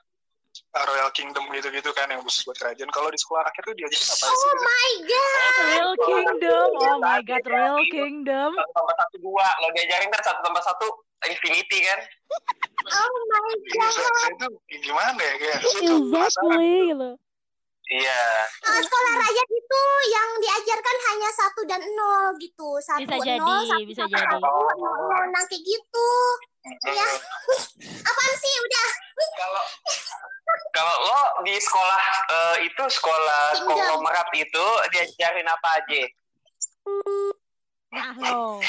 Royal 0.74 1.12
Kingdom 1.14 1.46
gitu-gitu 1.54 1.94
kan 1.94 2.10
yang 2.10 2.18
khusus 2.26 2.42
buat 2.50 2.58
kerajaan. 2.58 2.90
Kalau 2.90 3.14
di 3.14 3.20
sekolah 3.22 3.46
rakyat 3.46 3.62
tuh 3.62 3.76
diajarin 3.78 4.10
apa 4.10 4.26
sih? 4.26 4.26
Oh 4.26 4.56
my 4.58 4.90
god, 5.06 5.54
Real 5.62 5.94
Kingdom. 6.02 6.68
Oh 6.74 6.98
my 6.98 7.20
god, 7.22 7.44
Real 7.46 7.80
Kingdom. 7.94 8.52
Satu 8.58 8.74
tambah 8.74 8.96
satu 8.98 9.16
dua. 9.22 9.48
Lo 9.62 9.68
diajarin 9.78 10.10
kan 10.10 10.22
satu 10.26 10.40
tambah 10.42 10.64
satu 10.66 10.88
infinity 11.30 11.80
kan? 11.86 12.00
oh 12.90 13.16
my 13.30 13.50
Iya, 13.54 13.88
god. 13.94 14.34
tuh 14.42 14.52
gimana 14.68 15.22
ya 15.22 15.36
kayak. 15.38 15.60
Exactly 15.62 16.74
gitu. 16.90 17.10
Iya. 17.84 18.24
Eh, 18.64 18.80
sekolah 18.80 19.14
rakyat 19.20 19.50
itu 19.52 19.82
yang 20.08 20.30
diajarkan 20.40 20.98
hanya 21.12 21.30
satu 21.36 21.62
dan 21.68 21.84
nol 21.84 22.32
gitu, 22.40 22.80
satu 22.80 23.04
Bisa 23.04 23.20
jadi, 23.20 23.44
nol, 23.44 23.68
satu 23.68 23.84
bisa 23.92 24.04
satu, 24.08 24.16
jadi. 24.16 24.40
nol, 24.40 24.72
nol, 24.80 24.96
nol. 25.12 25.24
Nah 25.36 25.44
kayak 25.52 25.64
gitu. 25.68 26.10
Ya, 26.64 27.10
apaan 28.08 28.34
sih 28.40 28.54
udah? 28.56 28.88
Kalau 29.36 29.64
kalau 30.72 30.96
lo 30.96 31.44
di 31.44 31.60
sekolah 31.60 32.02
eh, 32.32 32.56
itu 32.72 32.84
sekolah 32.88 33.68
konglomerat 33.68 34.32
itu 34.32 34.66
diajarin 34.96 35.52
apa 35.52 35.84
aja? 35.84 36.04
Nah 37.92 38.16
lo. 38.16 38.64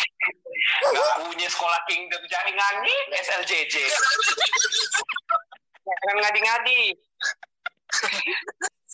Gak 0.91 1.13
punya 1.23 1.47
sekolah 1.47 1.81
kingdom 1.87 2.19
jaringan 2.27 2.75
nih 2.83 2.99
SLJJ. 3.23 3.75
Jangan 5.87 6.17
ngadi-ngadi. 6.19 6.83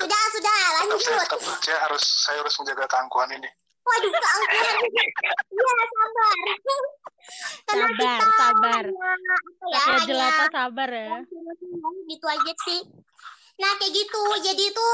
Sudah, 0.00 0.22
sudah, 0.32 0.56
Tetap 0.80 0.98
saya, 0.98 1.16
lanjut. 1.20 1.28
tetap 1.28 1.40
saya 1.60 1.78
harus 1.84 2.02
saya 2.02 2.38
harus 2.40 2.54
menjaga 2.56 2.84
keangkuhan 2.88 3.30
ini. 3.36 3.50
Waduh, 3.80 4.10
keangkuhan. 4.10 4.78
Iya, 5.50 5.72
sabar. 5.86 6.34
Karena 7.68 7.86
Sabar, 7.86 8.18
kita 8.18 8.26
sabar. 8.34 8.82
hanya, 8.88 9.34
apa 9.36 9.66
ya, 9.68 9.80
hanya 9.86 10.00
jelata 10.08 10.44
sabar 10.48 10.88
ya. 10.90 11.08
gitu 12.08 12.26
aja 12.26 12.52
sih. 12.64 12.80
Nah, 13.60 13.70
kayak 13.76 13.92
gitu. 13.92 14.22
Jadi 14.40 14.62
itu 14.72 14.88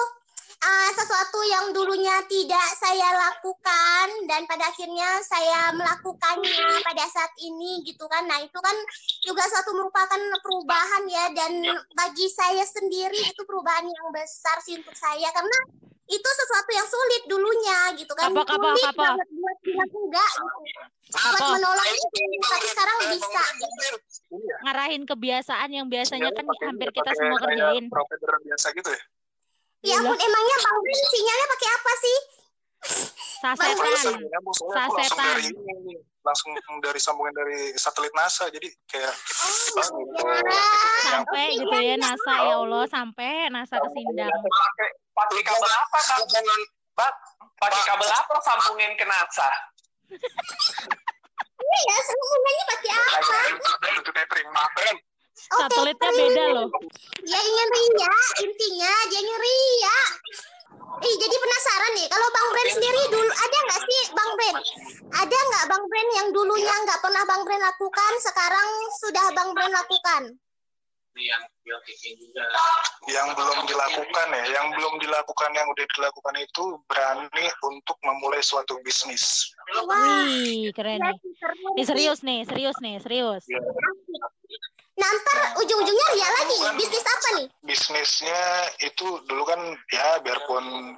uh, 0.63 0.91
sesuatu 0.95 1.41
yang 1.47 1.65
dulunya 1.73 2.17
tidak 2.29 2.69
saya 2.79 3.09
lakukan 3.13 4.07
dan 4.31 4.45
pada 4.49 4.69
akhirnya 4.71 5.21
saya 5.23 5.73
melakukannya 5.75 6.81
pada 6.83 7.05
saat 7.13 7.33
ini 7.41 7.85
gitu 7.85 8.05
kan. 8.09 8.25
Nah, 8.25 8.41
itu 8.41 8.59
kan 8.59 8.77
juga 9.25 9.45
suatu 9.49 9.75
merupakan 9.77 10.21
perubahan 10.41 11.03
ya 11.09 11.27
dan 11.37 11.53
bagi 11.93 12.27
saya 12.31 12.65
sendiri 12.65 13.19
itu 13.21 13.43
perubahan 13.45 13.85
yang 13.87 14.09
besar 14.13 14.57
sih 14.65 14.79
untuk 14.79 14.95
saya 14.97 15.29
karena 15.33 15.59
itu 16.07 16.29
sesuatu 16.39 16.71
yang 16.71 16.87
sulit 16.87 17.23
dulunya 17.27 17.79
gitu 17.99 18.13
kan. 18.15 18.31
Apa, 18.31 18.47
apa, 18.47 18.69
sulit 18.79 18.87
apa? 18.95 19.05
banget 19.11 19.29
buat 19.35 19.91
enggak 19.91 20.31
gitu. 20.39 20.81
Buat 21.07 21.39
Apa? 21.39 21.47
menolak 21.55 21.87
itu, 21.87 22.19
tapi 22.43 22.67
sekarang 22.67 22.97
bisa. 23.15 23.43
Ngarahin 24.67 25.03
kebiasaan 25.07 25.71
yang 25.71 25.87
biasanya 25.87 26.31
kan 26.35 26.43
Sinyalnya 26.43 26.51
pakai- 26.51 26.67
hampir 26.71 26.89
kita 26.95 27.11
semua 27.15 27.39
kerjain. 27.43 27.85
Provider 27.91 28.33
biasa 28.43 28.67
gitu 28.75 28.91
ya? 28.91 29.03
Ya 29.87 30.02
ampun, 30.02 30.19
emangnya 30.19 30.57
Bang 30.66 30.78
Ben 30.83 30.99
sinyalnya 30.99 31.47
pakai 31.47 31.69
apa 31.71 31.93
sih? 32.02 32.19
Sasetan. 33.38 34.19
Sasetan. 34.75 35.38
langsung 36.26 36.50
dari 36.83 36.99
sambungan 36.99 37.31
dari 37.31 37.71
satelit 37.78 38.11
NASA, 38.11 38.50
jadi 38.50 38.66
kayak 38.90 39.14
Oh. 39.78 40.02
God. 40.11 40.43
Sampai 41.07 41.55
gitu 41.55 41.71
iya, 41.71 41.95
ya 41.95 41.95
iya. 41.95 42.02
NASA 42.02 42.35
ya 42.43 42.55
Allah 42.59 42.83
sampai 42.90 43.47
NASA 43.47 43.78
ke 43.78 43.88
Sindang. 43.95 44.35
Pakai 44.35 44.88
pakai 45.14 45.43
kabel 45.47 45.71
apa? 45.71 45.99
Bang, 46.99 47.14
pakai 47.62 47.83
kabel 47.87 48.11
apa 48.11 48.35
sambungin 48.43 48.90
ke 48.99 49.07
NASA? 49.07 49.50
ya 51.87 51.97
semuanya 52.02 52.64
pasti 52.75 52.88
apa? 52.90 53.38
Itu 54.02 54.11
catering. 54.11 54.49
Oh, 54.50 55.06
Satelitnya 55.37 56.11
catering. 56.11 56.33
beda 56.33 56.45
loh. 56.57 56.69
Dia 57.23 57.40
ingin 57.40 57.69
ria, 57.76 58.14
intinya 58.43 58.93
dia 59.12 59.21
ingin 59.21 59.38
ria. 59.38 59.99
Ih, 60.97 61.14
jadi 61.21 61.37
penasaran 61.37 61.93
nih, 61.93 62.07
kalau 62.09 62.28
Bang 62.33 62.49
Bren 62.57 62.69
sendiri 62.73 63.02
dulu 63.12 63.28
ada 63.28 63.59
nggak 63.69 63.81
sih 63.85 64.02
Bang 64.16 64.31
Bren? 64.33 64.57
Ada 65.12 65.38
nggak 65.52 65.64
Bang 65.69 65.85
Bren 65.93 66.09
yang 66.16 66.28
dulunya 66.33 66.73
nggak 66.88 67.00
pernah 67.05 67.23
Bang 67.28 67.45
Bren 67.45 67.61
lakukan, 67.61 68.12
sekarang 68.25 68.69
sudah 69.05 69.26
Bang 69.37 69.52
Bren 69.52 69.73
lakukan? 69.76 70.23
Yang 73.09 73.28
belum 73.40 73.59
dilakukan 73.64 74.26
ya, 74.37 74.45
yang 74.52 74.66
belum 74.76 74.95
dilakukan 75.00 75.50
yang 75.57 75.64
udah 75.73 75.87
dilakukan 75.97 76.35
itu 76.45 76.64
berani 76.85 77.47
untuk 77.64 77.97
memulai 78.05 78.45
suatu 78.45 78.76
bisnis. 78.85 79.52
Wah, 79.88 80.28
Wih, 80.28 80.73
keren 80.76 81.00
iya 81.00 81.12
nih. 81.12 81.16
Ini 81.76 81.83
serius 81.88 82.21
nih, 82.21 82.45
serius 82.45 82.76
nih, 82.85 83.00
serius. 83.00 83.43
Nah, 83.49 84.31
ntar 84.97 85.38
ujung-ujungnya 85.61 86.07
ria 86.12 86.29
lagi. 86.33 86.57
Bisnis 86.75 87.05
apa 87.05 87.29
nih? 87.37 87.47
Bisnisnya 87.62 88.43
itu 88.81 89.07
dulu 89.29 89.45
kan 89.45 89.61
ya 89.93 90.17
biarpun 90.21 90.97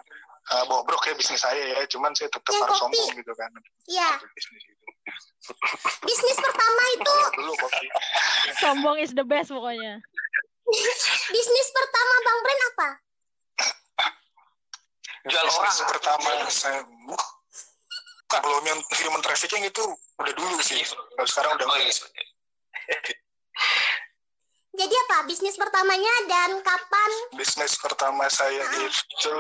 uh, 0.49 0.64
bobrok 0.67 1.02
ya 1.05 1.14
bisnis 1.14 1.43
saya 1.43 1.59
ya, 1.59 1.81
cuman 1.87 2.14
saya 2.14 2.31
tetap 2.31 2.47
Yang 2.49 2.62
harus 2.62 2.78
kopi. 2.78 2.95
sombong 2.95 3.11
gitu 3.19 3.33
kan. 3.35 3.50
Iya, 3.90 4.11
Bisnis 4.33 4.62
itu. 4.64 4.85
bisnis 6.05 6.37
pertama 6.37 6.83
itu, 6.95 7.14
Dulu 7.37 7.52
kopi. 7.57 7.87
Sombong 8.61 8.97
is 9.00 9.12
the 9.12 9.25
best 9.25 9.50
pokoknya. 9.50 9.99
bisnis 11.33 11.69
pertama 11.73 12.14
Bang 12.23 12.38
Bren 12.45 12.61
apa? 12.71 12.88
Jual 15.26 15.43
orang. 15.43 15.64
Bisnis 15.67 15.88
pertama 15.88 16.31
saya 16.49 16.81
kalau 18.28 18.61
yang 18.62 18.76
human 18.95 19.25
trafficking 19.25 19.64
itu 19.64 19.81
udah 20.21 20.35
dulu 20.37 20.57
sih. 20.61 20.85
Kalau 20.85 21.26
sekarang 21.26 21.57
udah 21.57 21.67
Oh, 21.67 21.78
iya. 21.81 21.93
Jadi 24.78 24.94
apa? 25.00 25.26
Bisnis 25.26 25.58
pertamanya 25.58 26.14
dan 26.25 26.62
kapan? 26.62 27.11
Bisnis 27.35 27.75
pertama 27.76 28.30
saya 28.30 28.62
Ah. 28.62 28.78
itu 28.78 29.38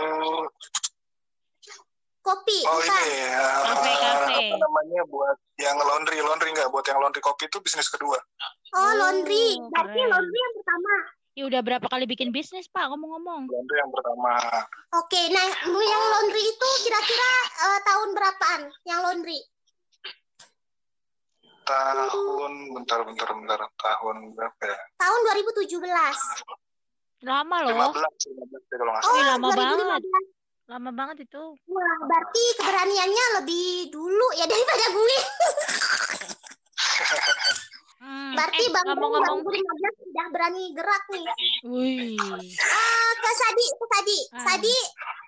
Kopi, 2.18 2.60
oh 2.60 2.76
bukan? 2.76 2.92
ini 3.00 3.24
ya, 3.24 3.40
Kafe, 3.64 3.92
kafe. 3.94 4.36
apa 4.44 4.56
namanya 4.60 5.00
buat 5.08 5.32
yang 5.56 5.80
laundry 5.80 6.20
laundry 6.20 6.52
nggak 6.52 6.68
buat 6.68 6.84
yang 6.84 7.00
laundry 7.00 7.24
kopi 7.24 7.48
itu 7.48 7.56
bisnis 7.58 7.88
kedua. 7.88 8.20
Oh, 8.76 8.92
laundry. 8.98 9.56
Oh, 9.56 9.72
Berarti 9.72 9.96
keren. 9.96 10.12
laundry 10.12 10.36
yang 10.36 10.54
pertama. 10.54 10.92
Ya 11.32 11.42
udah 11.46 11.60
berapa 11.62 11.86
kali 11.88 12.04
bikin 12.04 12.28
bisnis, 12.28 12.68
Pak? 12.68 12.84
Ngomong-ngomong. 12.84 13.48
Laundry 13.48 13.76
yang 13.78 13.88
pertama. 13.88 14.32
Oke, 14.98 15.22
nah 15.30 15.48
yang 15.64 16.02
laundry 16.10 16.42
itu 16.42 16.68
kira-kira 16.82 17.32
eh, 17.64 17.80
tahun 17.86 18.08
berapaan? 18.12 18.60
Yang 18.84 19.00
laundry? 19.00 19.40
Tahun 21.68 22.52
bentar 22.72 23.00
bentar 23.04 23.28
bentar 23.28 23.60
tahun 23.76 24.16
berapa 24.32 24.62
ya? 24.64 24.78
Tahun 24.96 25.18
2017. 25.60 25.68
Lama 27.28 27.56
loh. 27.66 27.92
15 27.92 27.92
15 27.92 28.72
ya 28.72 28.76
kalau 28.78 28.92
nggak 28.94 29.04
Oh, 29.04 29.10
salah. 29.10 29.18
Wih, 29.20 29.24
lama 29.28 29.46
2015. 29.52 30.36
Lama 30.68 30.90
banget 30.92 31.16
itu. 31.24 31.42
Wah, 31.66 31.96
berarti 32.04 32.44
keberaniannya 32.56 33.24
lebih 33.40 33.68
dulu 33.88 34.26
ya 34.36 34.44
daripada 34.44 34.84
gue. 34.92 35.18
Hmm. 37.98 38.30
Berarti 38.32 38.62
eh, 38.62 38.70
Bang 38.70 38.86
ngomong-ngomong. 38.94 39.38
2015 39.42 40.06
sudah 40.06 40.26
berani 40.30 40.64
gerak 40.70 41.04
nih. 41.10 41.24
Wih. 41.66 42.16
Ah, 42.62 43.10
ke 43.18 43.30
Sadi, 43.34 43.66
ke 43.74 43.84
Sadi. 43.90 44.18
Ah. 44.30 44.42
Sadi, 44.46 44.76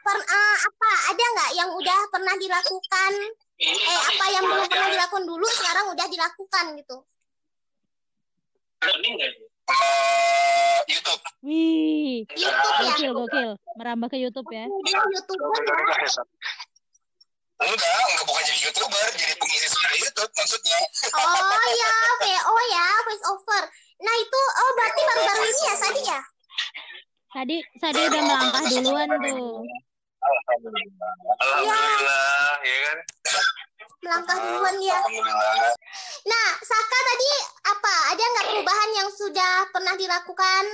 per- 0.00 0.28
ah, 0.28 0.56
apa 0.56 0.90
ada 1.10 1.24
nggak 1.34 1.50
yang 1.58 1.70
udah 1.74 2.00
pernah 2.08 2.34
dilakukan? 2.38 3.12
Eh, 3.60 3.76
apa 4.08 4.24
yang 4.32 4.44
belum 4.48 4.64
pernah 4.72 4.88
dilakukan 4.88 5.24
dulu 5.28 5.46
sekarang 5.52 5.92
udah 5.92 6.06
dilakukan 6.08 6.64
gitu? 6.80 6.96
YouTube. 10.88 11.22
Wih. 11.44 12.24
YouTube 12.32 12.76
ya? 12.80 12.92
Gokil, 12.96 13.12
gokil. 13.12 13.50
Merambah 13.76 14.08
ke 14.08 14.16
YouTube 14.16 14.48
ya. 14.48 14.64
Youtuber 14.64 15.60
Sat. 16.08 16.24
Enggak, 17.60 17.92
enggak 17.92 18.24
bukan 18.24 18.42
jadi 18.48 18.60
YouTuber, 18.72 19.06
jadi 19.20 19.34
pengisi 19.36 19.68
suara 19.68 19.92
YouTube 20.00 20.32
maksudnya. 20.32 20.80
Oh 21.12 21.68
ya, 21.76 21.94
VO 22.16 22.54
ya, 22.72 22.86
voice 23.04 23.24
over. 23.28 23.62
Nah 24.00 24.14
itu, 24.16 24.40
oh 24.40 24.70
berarti 24.80 25.00
baru-baru 25.04 25.42
ini 25.44 25.60
ya 25.68 25.74
Sadi 25.76 26.02
ya? 26.08 26.20
Tadi 27.36 27.56
Sadi 27.76 28.00
udah 28.08 28.22
melangkah 28.24 28.62
duluan 28.64 29.08
tuh. 29.20 29.60
Alhamdulillah. 30.20 31.12
Alhamdulillah, 31.40 32.52
ya 32.60 32.76
kan? 32.84 32.98
Melangkah 34.00 34.36
duluan 34.36 34.76
ya. 34.80 35.00
Alhamdulillah. 35.00 35.72
Nah, 36.28 36.48
Saka 36.60 36.98
tadi 37.08 37.32
apa? 37.68 37.94
Ada 38.12 38.22
nggak 38.24 38.46
perubahan 38.52 38.90
yang 38.96 39.08
sudah 39.12 39.52
pernah 39.72 39.94
dilakukan? 39.96 40.64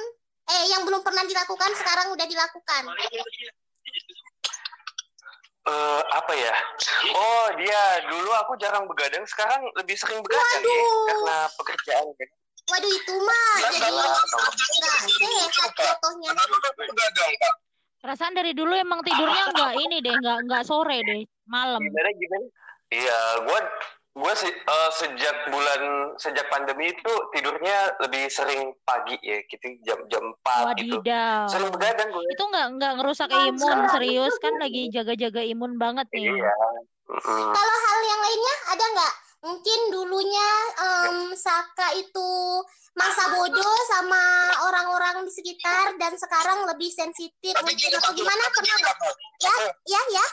Eh, 0.46 0.62
yang 0.70 0.86
belum 0.86 1.02
pernah 1.02 1.26
dilakukan 1.26 1.74
sekarang 1.74 2.14
udah 2.14 2.26
dilakukan. 2.26 2.82
Eh, 5.66 6.02
apa 6.14 6.32
ya? 6.38 6.54
Oh, 7.10 7.46
dia 7.58 8.06
dulu 8.06 8.30
aku 8.30 8.54
jarang 8.62 8.86
begadang, 8.86 9.26
sekarang 9.26 9.58
lebih 9.74 9.98
sering 9.98 10.22
begadang 10.22 10.62
ya, 10.62 10.70
Waduh. 10.70 11.06
karena 11.10 11.38
pekerjaan 11.58 12.06
kan. 12.14 12.28
Waduh 12.66 12.90
itu 12.90 13.14
mah 13.22 13.54
jadi 13.70 13.90
nggak 13.94 14.98
sehat 15.06 15.70
contohnya. 15.74 16.30
Kenapa 16.34 16.68
begadang, 16.78 17.30
Pak? 17.38 17.54
Perasaan 18.06 18.38
dari 18.38 18.54
dulu 18.54 18.70
emang 18.70 19.02
tidurnya 19.02 19.42
nggak 19.50 19.74
ini 19.82 19.98
deh, 19.98 20.14
nggak 20.14 20.38
nggak 20.46 20.62
sore 20.62 21.02
deh, 21.02 21.26
malam. 21.50 21.82
Gimana 21.82 22.10
gimana? 22.14 22.46
Iya, 22.94 23.18
gua 23.42 23.58
gua 24.14 24.32
sih 24.38 24.46
eh, 24.46 24.90
sejak 24.94 25.50
bulan 25.50 26.14
sejak 26.14 26.46
pandemi 26.46 26.94
itu 26.94 27.12
tidurnya 27.34 27.98
lebih 27.98 28.30
sering 28.30 28.70
pagi 28.86 29.18
ya, 29.26 29.42
gitu 29.50 29.74
jam 29.82 29.98
jam 30.06 30.22
4 30.46 30.86
gitu. 30.86 31.02
Sering 31.50 31.74
begadang 31.74 32.14
gue. 32.14 32.22
Itu 32.30 32.46
nggak 32.46 32.66
nggak 32.78 32.92
ngerusak 33.02 33.26
imun 33.26 33.78
serius 33.90 34.38
kan 34.38 34.54
lagi 34.54 34.86
jaga-jaga 34.94 35.42
imun 35.42 35.74
banget 35.74 36.06
nih. 36.14 36.30
Iya. 36.30 36.54
Mm-mm. 37.10 37.50
Kalau 37.58 37.76
hal 37.90 37.98
yang 38.06 38.20
lainnya 38.22 38.54
ada 38.70 38.84
nggak? 38.86 39.14
Mungkin 39.46 39.80
dulunya 39.94 40.50
em, 40.74 41.30
Saka 41.38 41.94
itu 41.94 42.30
masa 42.98 43.30
bodoh 43.30 43.78
sama 43.86 44.22
orang-orang 44.66 45.22
di 45.22 45.30
sekitar 45.30 45.94
dan 46.02 46.18
sekarang 46.18 46.66
lebih 46.66 46.90
sensitif 46.90 47.54
Tapi 47.54 47.62
mungkin 47.70 47.90
atau 47.94 48.10
gimana 48.10 48.42
pernah 48.50 48.74
nggak? 48.82 48.96
Ya, 49.38 49.54
ya, 49.86 50.02
ya. 50.10 50.26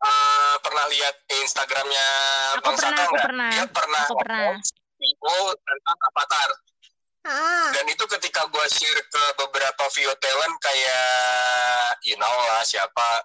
Eh, 0.00 0.54
pernah 0.60 0.84
lihat 0.88 1.14
Instagramnya 1.40 2.08
Aku 2.60 2.64
Bang 2.68 2.76
pernah, 2.76 2.92
Saka 2.92 3.04
aku 3.08 3.16
pernah. 3.20 3.50
Dia 3.50 3.64
pernah 3.68 4.02
Aku 4.04 4.16
pernah. 4.20 4.44
info 5.00 5.36
tentang 5.56 5.98
Avatar. 6.12 6.50
Ah, 7.20 7.68
Dan 7.72 7.84
itu 7.88 8.04
ketika 8.16 8.48
gue 8.48 8.66
share 8.68 9.00
ke 9.08 9.22
beberapa 9.36 9.84
video 9.92 10.12
talent 10.16 10.56
kayak, 10.60 11.04
you 12.04 12.16
know 12.16 12.32
lah 12.48 12.64
siapa, 12.64 13.24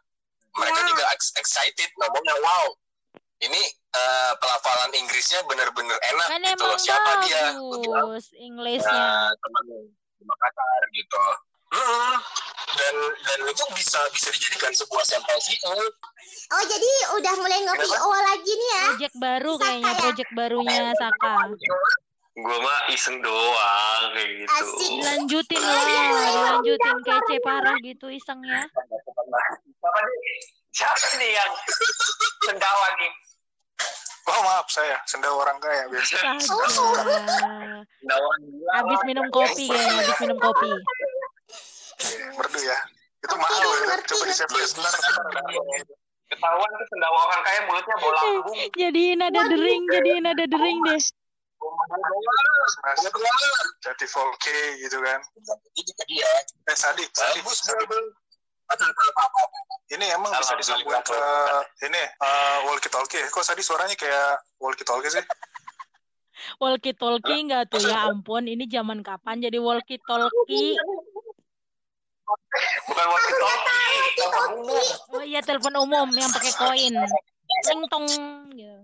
mereka 0.56 0.80
Ya. 0.84 0.88
juga 0.88 1.04
ex- 1.16 1.36
excited 1.36 1.92
ngomongnya, 1.96 2.36
wow, 2.44 2.66
ini 3.40 3.60
eh, 3.96 4.32
pelafalan 4.36 4.92
Inggrisnya 4.94 5.40
bener-bener 5.44 5.98
enak 6.06 6.28
Kan 6.28 6.42
gitu 6.42 6.64
loh. 6.64 6.78
Siapa 6.78 7.12
dia? 7.22 7.44
Bagus 7.56 8.26
Inggrisnya. 8.36 8.92
"Ya, 8.92 9.32
teman 9.34 9.64
di 10.12 10.24
Makassar 10.24 10.82
gitu. 10.92 11.24
Mm, 11.66 12.14
dan 12.72 12.96
dan 13.22 13.40
itu 13.44 13.64
bisa 13.74 14.00
bisa 14.10 14.30
dijadikan 14.30 14.72
sebuah 14.72 15.04
sampel 15.04 15.36
video. 15.42 15.76
oh 16.48 16.64
jadi 16.64 16.92
udah 17.16 17.34
mulai 17.36 17.60
nge-VO 17.60 18.10
lagi 18.14 18.52
nih 18.54 18.70
ya? 18.70 18.84
Project 18.88 19.16
baru 19.18 19.52
Saka 19.52 19.64
kayaknya, 19.66 19.92
ya? 19.92 20.00
project 20.00 20.32
barunya 20.32 20.84
Saka. 20.96 21.34
Gua 22.36 22.58
mah 22.60 22.80
iseng 22.90 23.18
doang 23.20 24.04
kayak 24.12 24.30
gitu. 24.36 24.50
Asik. 24.54 24.90
Dilanjutin 24.94 25.56
Iya, 25.58 25.68
loh, 25.68 25.84
iya, 25.84 26.04
iya. 26.06 26.32
dilanjutin 26.32 26.98
kece 27.02 27.36
parah 27.42 27.76
gitu 27.82 28.06
isengnya. 28.10 28.62
Siapa 28.68 30.00
nih? 30.02 30.36
Siapa 30.70 31.08
nih 31.18 31.30
yang 31.34 31.52
sendawa 32.46 32.88
nih? 33.00 33.12
Oh 34.26 34.42
maaf 34.42 34.66
saya, 34.74 34.98
sendawa 35.06 35.46
orang 35.46 35.62
kaya 35.62 35.86
biasa. 35.86 36.18
Habis 38.74 39.00
minum 39.06 39.30
kopi 39.30 39.70
kayaknya, 39.70 40.02
habis 40.02 40.18
minum 40.26 40.40
kopi. 40.42 40.70
Iya, 42.02 42.26
Merdu 42.34 42.60
ya. 42.66 42.78
Itu 43.22 43.36
mahal 43.38 43.62
ya. 43.62 43.96
Coba 44.02 44.24
di 44.26 44.34
ngerti. 44.34 44.34
save 44.34 44.66
sebentar. 44.66 44.92
Ketahuan 46.26 46.70
tuh 46.74 46.88
sendawa 46.90 47.18
orang 47.30 47.42
kaya 47.46 47.60
mulutnya 47.70 47.96
bola 48.02 48.18
lambung. 48.18 48.58
Jadiin 48.74 49.22
ada 49.22 49.42
dering, 49.46 49.84
jadiin 49.94 50.26
ada 50.26 50.46
dering 50.50 50.78
deh. 50.90 51.02
Mas, 52.82 53.02
jadi 53.86 54.06
4K 54.06 54.46
gitu 54.86 54.98
kan. 55.06 55.20
Eh 56.66 56.78
Sadik, 56.78 57.10
Sadik, 57.14 57.46
Ini 59.86 60.06
emang 60.18 60.34
bisa 60.34 60.58
disambung 60.58 60.98
ke 61.06 61.20
ini 61.86 62.02
uh, 62.18 62.58
walkie 62.66 62.90
talkie. 62.90 63.22
Kok 63.30 63.46
tadi 63.46 63.62
suaranya 63.62 63.94
kayak 63.94 64.42
walkie 64.58 64.86
talkie 64.88 65.14
sih? 65.14 65.22
Walkie 66.60 66.92
talkie 66.92 67.48
enggak 67.48 67.72
tuh 67.72 67.80
ya 67.80 68.12
ampun, 68.12 68.44
ini 68.44 68.68
zaman 68.68 69.00
kapan 69.00 69.40
jadi 69.40 69.56
walkie 69.56 70.04
talkie? 70.04 70.76
Bukan 72.92 73.06
walkie 73.08 73.36
talkie. 73.40 73.76
Oh 75.16 75.24
iya 75.24 75.40
telepon 75.40 75.80
umum 75.80 76.12
yang 76.12 76.28
pakai 76.36 76.54
koin. 76.60 76.96
Ting 77.58 77.82
tong 77.88 78.06
gitu. 78.52 78.76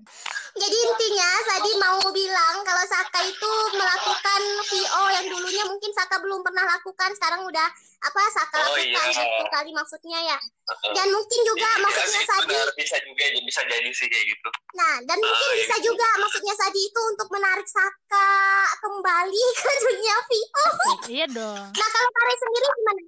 Jadi 0.51 0.77
intinya 0.77 1.29
tadi 1.45 1.71
mau 1.75 1.99
bilang 2.11 2.55
kalau 2.61 2.83
Saka 2.83 3.19
itu 3.23 3.51
melakukan 3.71 4.41
VO 4.63 5.03
yang 5.11 5.25
dulunya 5.27 5.63
mungkin 5.65 5.91
Saka 5.91 6.19
belum 6.19 6.39
pernah 6.39 6.63
lakukan, 6.67 7.11
sekarang 7.15 7.43
udah 7.43 7.67
apa 8.01 8.21
Saka 8.29 8.57
Oh, 8.61 8.73
lakukan 8.73 9.07
iya. 9.07 9.21
gitu 9.21 9.43
kali 9.47 9.71
maksudnya 9.71 10.19
ya. 10.25 10.37
Dan 10.91 11.07
mungkin 11.09 11.39
juga 11.43 11.67
Iya 11.67 11.83
maksudnya 11.83 12.19
sih, 12.19 12.27
Sadi, 12.31 12.47
benar 12.47 12.69
bisa 12.73 12.97
juga 13.01 13.23
ya 13.23 13.39
bisa 13.41 13.61
jadi 13.63 13.89
sih 13.91 14.07
kayak 14.07 14.25
gitu. 14.27 14.49
nah 14.71 14.93
dan 15.03 15.17
mungkin 15.19 15.35
Ah, 15.41 15.51
iya 15.51 15.59
bisa 15.61 15.75
gitu. 15.77 15.85
juga 15.91 16.07
maksudnya 16.17 16.53
Sadi 16.55 16.81
itu 16.81 17.01
untuk 17.07 17.27
menarik 17.27 17.67
Saka 17.67 18.29
kembali 18.79 19.43
ke 19.61 19.71
dunia 19.83 20.15
VO. 20.21 20.65
Iya 21.07 21.25
dong. 21.27 21.65
Nah 21.69 21.87
kalau 21.89 22.09
Kare 22.09 22.33
sendiri 22.37 22.67
gimana? 22.71 23.01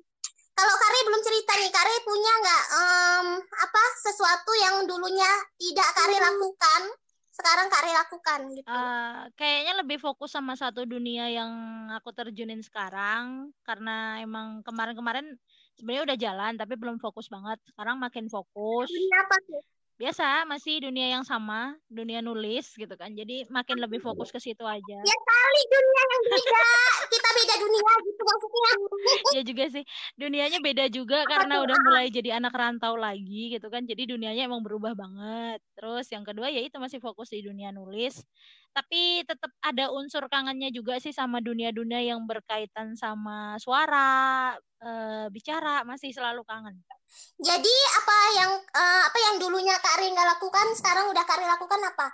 Kalau 0.53 0.75
Kare 0.77 0.99
belum 1.09 1.21
cerita 1.25 1.51
nih, 1.57 1.71
Kare 1.73 1.95
punya 2.05 2.31
nggak 2.45 2.63
em, 2.77 3.27
apa 3.41 3.83
sesuatu 4.05 4.51
yang 4.61 4.75
dulunya 4.85 5.31
tidak 5.57 5.89
Kare 5.97 6.17
lakukan, 6.21 6.81
sekarang 7.33 7.67
Kare 7.73 7.91
lakukan 7.91 8.39
gitu? 8.53 8.69
Eh, 8.69 9.21
kayaknya 9.33 9.73
lebih 9.81 9.97
fokus 9.97 10.29
sama 10.29 10.53
satu 10.53 10.85
dunia 10.85 11.25
yang 11.33 11.51
aku 11.89 12.13
terjunin 12.13 12.61
sekarang 12.61 13.49
karena 13.65 14.21
emang 14.21 14.61
kemarin-kemarin 14.61 15.33
sebenarnya 15.73 16.03
udah 16.13 16.17
jalan 16.21 16.53
tapi 16.53 16.73
belum 16.77 17.01
fokus 17.01 17.27
banget. 17.33 17.57
Sekarang 17.73 17.97
makin 17.97 18.29
fokus. 18.29 18.93
Dunia 18.93 19.17
apa 19.25 19.35
tuh? 19.41 19.72
Biasa 20.03 20.43
masih 20.51 20.83
dunia 20.83 21.15
yang 21.15 21.23
sama, 21.23 21.79
dunia 21.87 22.19
nulis 22.19 22.75
gitu 22.75 22.91
kan. 22.99 23.15
Jadi 23.15 23.47
makin 23.47 23.79
lebih 23.79 24.03
fokus 24.03 24.35
ke 24.35 24.39
situ 24.43 24.59
aja. 24.67 24.99
Ya 24.99 25.15
kali 25.23 25.61
dunia 25.71 26.03
yang 26.03 26.23
beda, 26.27 26.67
kita 27.07 27.29
beda 27.31 27.55
dunia 27.63 27.91
gitu 28.03 28.21
maksudnya. 28.27 28.71
Ya 29.31 29.41
juga 29.47 29.65
sih. 29.71 29.83
Dunianya 30.19 30.59
beda 30.59 30.91
juga 30.91 31.23
karena 31.23 31.63
udah 31.63 31.77
mulai 31.87 32.11
jadi 32.11 32.35
anak 32.35 32.51
rantau 32.51 32.99
lagi 32.99 33.55
gitu 33.55 33.71
kan. 33.71 33.87
Jadi 33.87 34.11
dunianya 34.11 34.43
emang 34.43 34.59
berubah 34.59 34.91
banget. 34.91 35.63
Terus 35.79 36.11
yang 36.11 36.27
kedua 36.27 36.51
ya 36.51 36.59
itu 36.59 36.75
masih 36.83 36.99
fokus 36.99 37.31
di 37.31 37.39
dunia 37.39 37.71
nulis. 37.71 38.19
Tapi 38.75 39.23
tetap 39.23 39.55
ada 39.63 39.87
unsur 39.87 40.27
kangennya 40.27 40.67
juga 40.67 40.99
sih 40.99 41.15
sama 41.15 41.39
dunia-dunia 41.39 42.03
yang 42.03 42.27
berkaitan 42.27 42.99
sama 42.99 43.55
suara, 43.55 44.51
eh, 44.83 45.31
bicara 45.31 45.87
masih 45.87 46.11
selalu 46.11 46.43
kangen. 46.43 46.75
Jadi 47.43 47.75
apa 47.99 48.17
yang 48.39 48.51
eh, 48.55 49.01
apa 49.09 49.17
yang 49.19 49.35
dulunya 49.41 49.75
Kak 49.81 49.99
Ari 49.99 50.13
nggak 50.13 50.29
lakukan, 50.37 50.67
sekarang 50.77 51.11
udah 51.11 51.23
Kak 51.27 51.41
Ari 51.41 51.45
lakukan 51.49 51.81
apa? 51.83 52.07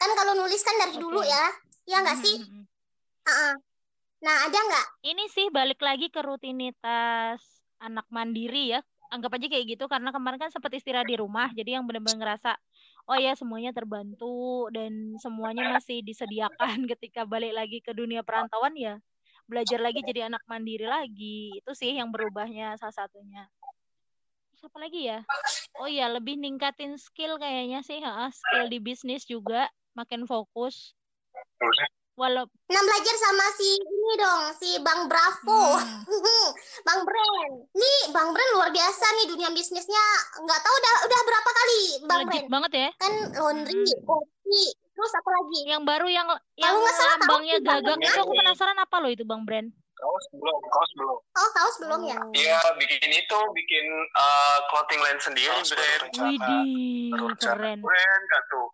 Kan 0.00 0.10
kalau 0.16 0.32
nulis 0.36 0.60
kan 0.64 0.76
dari 0.80 0.96
dulu 0.96 1.20
Oke. 1.20 1.28
ya, 1.28 1.44
ya 1.88 1.96
nggak 2.04 2.18
Mhm, 2.18 2.24
sih? 2.24 2.36
mhm, 2.40 2.50
mhm. 2.60 2.64
Ha-ha. 3.26 3.50
Nah 4.20 4.36
ada 4.48 4.58
nggak? 4.58 4.86
Ini 5.00 5.24
sih 5.32 5.46
balik 5.48 5.80
lagi 5.80 6.12
ke 6.12 6.20
rutinitas 6.20 7.40
anak 7.80 8.04
mandiri 8.12 8.76
ya. 8.76 8.80
Anggap 9.10 9.40
aja 9.40 9.46
kayak 9.50 9.74
gitu 9.74 9.84
karena 9.90 10.14
kemarin 10.14 10.38
kan 10.38 10.50
sempat 10.54 10.70
istirahat 10.76 11.08
di 11.08 11.18
rumah. 11.18 11.50
Jadi 11.50 11.74
yang 11.74 11.88
benar-benar 11.88 12.20
ngerasa 12.20 12.54
oh 13.10 13.18
ya 13.18 13.34
semuanya 13.34 13.74
terbantu 13.74 14.70
dan 14.70 15.18
semuanya 15.18 15.66
masih 15.72 16.04
disediakan 16.04 16.84
ketika 16.94 17.26
balik 17.26 17.56
lagi 17.56 17.82
ke 17.82 17.90
dunia 17.90 18.22
perantauan 18.22 18.76
ya. 18.78 19.00
Belajar 19.50 19.82
lagi 19.82 20.04
jadi 20.06 20.30
anak 20.30 20.46
mandiri 20.46 20.86
lagi. 20.86 21.50
Itu 21.58 21.74
sih 21.74 21.90
yang 21.96 22.14
berubahnya 22.14 22.78
salah 22.78 22.94
satunya. 22.94 23.50
Terus 24.60 24.76
apa 24.76 24.78
lagi 24.84 25.00
ya? 25.08 25.24
Oh 25.80 25.88
iya, 25.88 26.12
lebih 26.12 26.36
ningkatin 26.36 27.00
skill 27.00 27.40
kayaknya 27.40 27.80
sih, 27.80 27.96
ha, 28.04 28.28
skill 28.28 28.68
di 28.68 28.76
bisnis 28.76 29.24
juga 29.24 29.72
makin 29.96 30.28
fokus. 30.28 30.92
Walau 32.12 32.44
Nah 32.68 32.82
belajar 32.84 33.16
sama 33.16 33.46
si 33.56 33.80
ini 33.80 34.12
dong, 34.20 34.42
si 34.60 34.70
Bang 34.84 35.08
Bravo, 35.08 35.80
Hmm. 35.80 36.04
Bang 36.86 37.08
Bren. 37.08 37.64
Nih 37.72 38.12
Bang 38.12 38.36
Bren 38.36 38.52
luar 38.52 38.68
biasa 38.68 39.04
nih 39.16 39.32
dunia 39.32 39.48
bisnisnya. 39.56 40.04
Nggak 40.44 40.60
tahu 40.60 40.74
udah 40.76 40.94
udah 41.08 41.20
berapa 41.24 41.50
kali 41.56 41.80
Bang 42.04 42.20
legit 42.20 42.44
Bren. 42.44 42.52
banget 42.52 42.72
ya. 42.76 42.88
Kan 43.00 43.12
laundry, 43.40 43.80
kopi, 44.04 44.62
terus 44.76 45.12
apa 45.16 45.30
lagi? 45.40 45.60
Yang 45.72 45.82
baru 45.88 46.06
yang 46.12 46.28
yang 46.60 46.76
lambangnya 46.76 47.56
juga 47.64 47.80
gagak 47.80 47.96
itu 48.04 48.20
aku 48.20 48.32
penasaran 48.36 48.76
apa 48.76 48.96
loh 49.00 49.08
itu 49.08 49.24
Bang 49.24 49.48
Brand? 49.48 49.72
Kaos 50.00 50.24
belum, 50.32 50.60
kaos 50.72 50.90
belum. 50.96 51.18
Oh 51.20 51.50
kaos 51.52 51.76
belum 51.76 52.00
ya? 52.08 52.16
Oh. 52.16 52.32
Iya, 52.32 52.58
bikin 52.80 53.10
itu, 53.12 53.38
bikin 53.52 53.84
uh, 54.16 54.58
clothing 54.72 55.00
line 55.04 55.20
sendiri, 55.20 55.52
Kaos 55.52 55.68
brand. 55.76 56.00
rencana. 56.08 56.28
Widih, 56.32 56.64
rencana. 57.12 57.52
keren. 57.52 57.78
Brand 57.84 58.22
gak 58.24 58.42
tuh? 58.48 58.68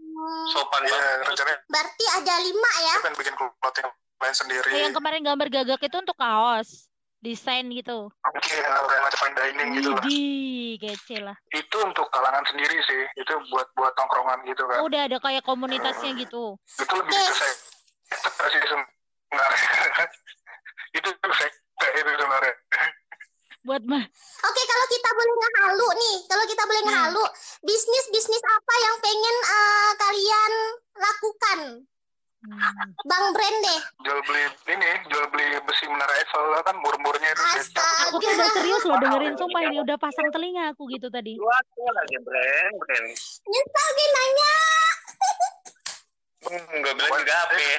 Hmm, 0.00 0.46
Sopan 0.56 0.82
banget. 0.88 1.28
rencananya 1.28 1.58
berarti 1.68 2.04
ada 2.16 2.34
lima 2.40 2.70
ya? 2.80 2.96
kita 2.98 3.10
bikin 3.20 3.34
clothing 3.36 3.86
line 4.24 4.36
sendiri. 4.36 4.72
Yang 4.72 4.94
kemarin 4.96 5.20
gambar 5.20 5.46
gagak 5.52 5.80
itu 5.84 5.96
untuk 6.00 6.16
kaos, 6.16 6.88
desain 7.20 7.68
gitu. 7.68 8.08
Oke, 8.08 8.40
kayak 8.48 9.00
macam 9.04 9.18
fine 9.20 9.36
dining 9.36 9.68
gitu 9.76 9.90
lah. 9.92 10.04
Kece 10.80 11.16
lah. 11.20 11.36
Itu 11.52 11.76
untuk 11.84 12.08
kalangan 12.08 12.40
sendiri 12.48 12.80
sih. 12.88 13.02
Itu 13.20 13.36
buat 13.52 13.68
buat 13.76 13.92
tongkrongan 13.92 14.48
gitu 14.48 14.64
kan. 14.64 14.80
Udah 14.80 15.04
ada 15.04 15.20
kayak 15.20 15.44
komunitasnya 15.44 16.16
gitu. 16.16 16.56
Itu 16.80 16.92
lebih 16.96 17.12
ke 17.12 17.32
saya 17.36 18.48
sih 18.48 18.60
itu 20.90 21.08
sekte 21.10 21.88
itu 21.94 22.10
sebenarnya. 22.10 22.54
Buat 23.60 23.82
mah. 23.84 24.04
Oke, 24.40 24.62
kalau 24.64 24.86
kita 24.88 25.08
boleh 25.12 25.34
ngehalu 25.36 25.88
nih, 25.92 26.16
kalau 26.24 26.44
kita 26.48 26.62
boleh 26.64 26.80
Hmm. 26.80 26.88
ngehalu, 26.88 27.24
bisnis-bisnis 27.60 28.40
apa 28.40 28.74
yang 28.80 28.96
pengen 28.98 29.36
eh, 29.44 29.90
kalian 30.00 30.52
lakukan? 30.96 31.60
Hmm. 32.40 32.88
Bang 33.04 33.36
Brand 33.36 33.58
deh. 33.60 33.80
Jual 34.00 34.16
beli 34.24 34.40
ini, 34.64 34.90
jual 35.12 35.28
beli 35.28 35.60
besi 35.60 35.84
menara 35.92 36.08
Eiffel 36.16 36.56
kan 36.64 36.72
mur-murnya 36.80 37.36
itu 37.36 37.42
Astaga. 37.52 38.08
Aku 38.08 38.16
udah 38.16 38.48
serius 38.56 38.80
loh 38.88 38.96
dengerin 38.96 39.36
sumpah 39.36 39.60
ini 39.60 39.76
udah 39.84 40.00
pasang 40.00 40.32
telinga 40.32 40.72
aku 40.72 40.88
gitu 40.88 41.12
tadi. 41.12 41.36
Buat 41.36 41.64
aja 42.00 42.18
brand, 42.24 42.74
brand. 42.80 43.08
Nyesel 43.44 43.88
gue 43.92 44.06
nanya. 44.08 44.54
Hmm, 46.40 46.80
gak 46.80 46.94
bilang 46.96 47.12
juga 47.12 47.34
apa 47.44 47.54
ya. 47.60 47.78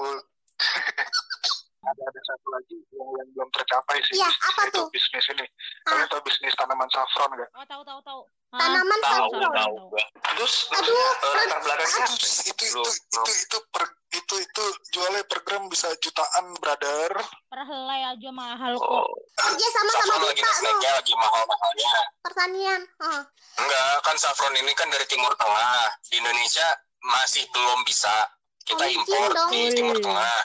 2000. 0.00 0.16
ada 1.86 2.02
ada 2.04 2.20
satu 2.24 2.46
lagi 2.50 2.76
yang, 2.90 3.08
yang 3.14 3.28
belum 3.32 3.48
tercapai 3.50 3.96
sih 4.02 4.14
Iya, 4.16 4.26
bisnis 4.26 4.48
apa 4.48 4.62
itu 4.62 4.74
tuh? 4.74 4.86
bisnis 4.90 5.24
ini 5.30 5.46
kalian 5.82 6.06
tahu 6.08 6.20
bisnis 6.22 6.54
tanaman 6.54 6.88
saffron 6.88 7.30
nggak 7.32 7.50
Oh, 7.52 7.64
tahu 7.64 7.82
tahu 7.82 8.00
tahu. 8.02 8.20
Ah, 8.48 8.62
Tanaman 8.62 9.00
Tahu, 9.00 9.26
saffron. 9.26 9.52
tahu 9.52 9.74
gua. 9.90 10.04
Terus, 10.32 10.54
Aduh, 10.70 10.94
eh, 10.94 11.34
latar 11.36 11.58
belakangnya 11.60 12.06
itu 12.06 12.14
apa? 12.14 12.46
itu 12.46 12.64
itu 12.64 12.80
itu 13.12 13.32
itu 13.42 13.58
per 13.68 13.84
itu 14.08 14.34
itu 14.38 14.64
jualnya 14.90 15.22
per 15.26 15.38
gram 15.42 15.66
bisa 15.66 15.90
jutaan 15.98 16.54
brother 16.56 17.10
per 17.44 17.60
helai 17.60 18.00
aja 18.06 18.30
mahal 18.30 18.72
kok. 18.72 18.86
Oh, 18.86 19.08
Kerja 19.34 19.66
sama 19.68 19.90
sama 19.90 20.04
Saffron 20.06 20.20
lagi 20.24 20.38
kita 20.38 20.46
naik-naiknya 20.48 20.90
lagi 20.94 21.12
mahal-mahalnya. 21.16 21.90
pertanian. 22.22 22.80
Oh. 23.02 23.20
Enggak, 23.56 23.92
kan 24.02 24.16
saffron 24.16 24.54
ini 24.54 24.72
kan 24.72 24.88
dari 24.88 25.06
Timur 25.06 25.32
Tengah. 25.34 25.82
Di 26.06 26.14
Indonesia 26.16 26.68
masih 27.02 27.44
belum 27.50 27.82
bisa. 27.82 28.14
Kita 28.62 28.82
Oh, 28.82 28.94
impor 28.94 29.30
di. 29.48 29.62
Timur 29.72 29.96
Tengah. 29.96 30.38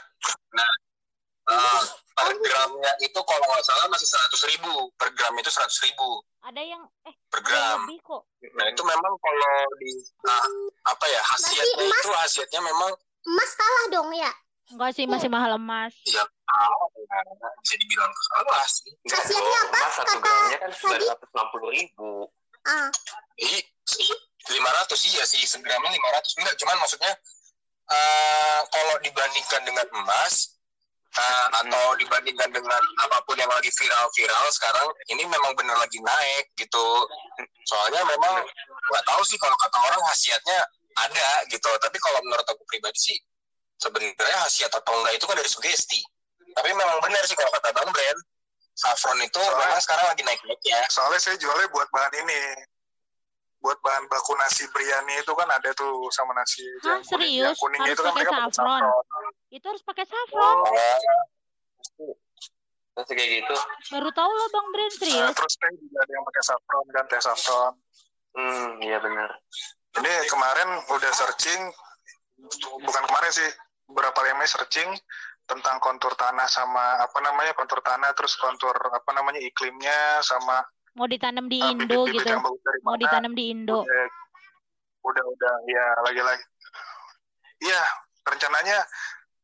Nah, 0.52 0.72
eh, 1.48 1.82
per 2.12 2.30
gramnya 2.38 2.92
itu 3.00 3.18
kalau 3.18 3.46
nggak 3.48 3.66
salah 3.66 3.88
masih 3.90 4.06
seratus 4.06 4.42
ribu. 4.48 4.90
Per 4.96 5.10
gram 5.14 5.34
itu 5.36 5.50
seratus 5.50 5.80
ribu 5.82 6.22
Ada 6.42 6.62
yang 6.62 6.82
eh 7.06 7.16
per 7.30 7.42
gram. 7.42 7.86
lebih 7.86 8.02
kok. 8.02 8.22
Nah 8.54 8.66
itu 8.68 8.82
memang 8.82 9.14
kalau 9.16 9.54
di 9.78 9.92
nah, 10.22 10.42
apa 10.86 11.06
ya 11.08 11.22
khasiatnya 11.24 11.86
emas- 11.86 12.02
itu 12.02 12.12
khasiatnya 12.12 12.62
memang 12.62 12.92
Emas 13.22 13.52
kalah 13.54 13.86
dong 13.90 14.10
ya. 14.14 14.32
Enggak 14.72 14.92
sih 14.96 15.06
masih 15.06 15.30
mahal 15.30 15.56
emas. 15.56 15.94
ya 16.10 16.24
ah, 16.48 16.70
bisa 17.62 17.76
dibilang 17.78 18.10
kalah 18.10 18.66
sih. 18.66 18.90
Khasiatnya 19.06 19.46
dong. 19.62 19.68
apa? 19.68 19.78
Emas 19.78 19.94
satu 19.94 20.06
Kata 20.08 20.20
gramnya 20.20 20.58
kan 20.58 20.72
tadi? 20.72 21.06
960 21.06 21.78
ribu. 21.78 22.12
Ah, 22.62 22.90
Ih, 23.38 23.62
lima 24.50 24.70
ratus 24.72 25.02
iya 25.08 25.22
sih 25.24 25.42
segramnya 25.44 25.90
lima 25.90 26.10
ratus 26.14 26.34
enggak 26.38 26.54
cuman 26.58 26.78
maksudnya 26.78 27.14
eh 27.90 28.60
kalau 28.70 28.96
dibandingkan 29.02 29.62
dengan 29.62 29.86
emas 29.92 30.61
eh, 31.12 31.46
atau 31.64 31.86
dibandingkan 32.00 32.50
dengan 32.52 32.82
apa 33.04 33.20
pun 33.28 33.36
yang 33.36 33.52
lagi 33.52 33.68
viral-viral 33.74 34.46
sekarang 34.56 34.88
ini 35.12 35.24
memang 35.28 35.52
benar 35.60 35.76
lagi 35.76 36.00
naik 36.00 36.46
gitu. 36.56 36.88
Soalnya 37.68 38.02
memang 38.08 38.44
nggak 38.92 39.04
tahu 39.08 39.22
sih 39.28 39.36
kalau 39.36 39.56
kata 39.60 39.78
orang 39.80 40.02
khasiatnya 40.12 40.60
ada 41.00 41.30
gitu. 41.52 41.68
Tapi 41.68 41.98
kalau 42.00 42.20
menurut 42.24 42.48
aku 42.48 42.64
pribadi 42.68 43.00
sih 43.00 43.18
sebenarnya 43.82 44.38
khasiat 44.48 44.72
atau 44.72 44.94
enggak 45.02 45.20
itu 45.20 45.26
kan 45.28 45.36
dari 45.36 45.50
sugesti. 45.52 46.00
Tapi 46.52 46.70
memang 46.76 47.00
benar 47.04 47.24
sih 47.28 47.36
kalau 47.36 47.52
kata 47.56 47.72
bang 47.72 47.90
Brand 47.92 48.20
saffron 48.76 49.20
itu 49.22 49.40
memang 49.40 49.80
sekarang 49.84 50.06
lagi 50.08 50.24
naik-naiknya. 50.24 50.80
Soalnya 50.90 51.20
saya 51.20 51.36
jualnya 51.38 51.68
buat 51.72 51.88
bahan 51.92 52.14
ini. 52.24 52.42
Buat 53.62 53.78
bahan 53.86 54.10
baku 54.10 54.34
nasi 54.42 54.66
biryani 54.74 55.22
itu 55.22 55.38
kan 55.38 55.46
ada 55.46 55.70
tuh 55.78 56.10
sama 56.10 56.34
nasi 56.34 56.66
Hah, 56.82 56.98
yang 56.98 57.06
kuning, 57.06 57.14
serius? 57.14 57.46
yang 57.46 57.62
kuning 57.62 57.82
Harus 57.86 57.94
itu 57.94 58.02
kan 58.02 58.14
mereka 58.18 58.32
saffron? 58.34 58.50
saffron. 58.58 59.06
Itu 59.52 59.66
harus 59.68 59.84
pakai 59.84 60.08
saffron. 60.08 60.58
Masih 62.92 63.14
kayak 63.16 63.30
gitu. 63.38 63.56
Baru 63.90 64.10
tahu 64.12 64.32
loh 64.32 64.48
Bang 64.50 64.68
Nah, 64.72 64.90
serius. 64.92 65.32
terus 65.34 65.54
teh 65.56 65.72
juga 65.74 65.98
ada 66.02 66.12
yang 66.12 66.26
pakai 66.26 66.44
saffron 66.44 66.86
kan 66.90 67.06
teh 67.08 67.22
saffron 67.22 67.74
Hmm, 68.32 68.80
iya 68.80 68.96
benar. 68.98 69.28
ini 69.92 70.08
kemarin 70.26 70.70
udah 70.88 71.12
searching 71.12 71.68
bukan 72.80 73.04
kemarin 73.04 73.28
sih 73.30 73.44
beberapa 73.86 74.24
lama 74.24 74.48
searching 74.48 74.88
tentang 75.44 75.84
kontur 75.84 76.16
tanah 76.16 76.48
sama 76.48 76.96
apa 76.98 77.20
namanya 77.20 77.52
kontur 77.52 77.84
tanah 77.84 78.16
terus 78.16 78.40
kontur 78.40 78.72
apa 78.72 79.12
namanya 79.12 79.36
iklimnya 79.38 80.24
sama 80.24 80.64
Mau 80.96 81.12
ditanam 81.12 81.48
di 81.48 81.60
uh, 81.60 81.76
Indo 81.76 82.08
bibit-bibit 82.08 82.24
gitu. 82.24 82.40
Mau 82.84 82.96
mana. 82.96 83.04
ditanam 83.04 83.32
di 83.36 83.44
Indo. 83.52 83.84
Udah, 83.84 84.04
udah 85.04 85.24
udah 85.28 85.54
ya 85.68 85.86
lagi-lagi 86.02 86.44
iya 87.62 87.82
rencananya 88.24 88.80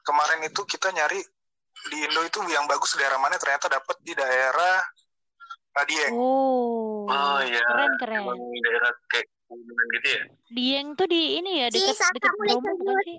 kemarin 0.07 0.39
itu 0.47 0.61
kita 0.63 0.87
nyari 0.95 1.19
di 1.91 1.97
Indo 2.07 2.23
itu 2.23 2.39
yang 2.47 2.63
bagus 2.65 2.95
daerah 2.95 3.19
mana 3.19 3.35
ternyata 3.35 3.67
dapat 3.67 3.99
di 4.01 4.15
daerah 4.15 4.79
Dieng 5.85 6.17
Oh. 6.17 7.05
Oh 7.05 7.39
iya. 7.45 7.61
Keren 7.61 7.93
keren. 8.01 8.25
Emang 8.25 8.41
daerah 8.41 8.91
kayak 9.13 9.29
pegunungan 9.45 9.85
gitu 9.93 10.07
ya. 10.09 10.23
Dieng 10.49 10.87
tuh 10.97 11.05
di 11.05 11.37
ini 11.37 11.61
ya 11.61 11.67
dekat 11.69 12.09
dekat 12.17 12.33
Bromo 12.33 12.57
bukan 12.57 12.97
sih? 13.05 13.17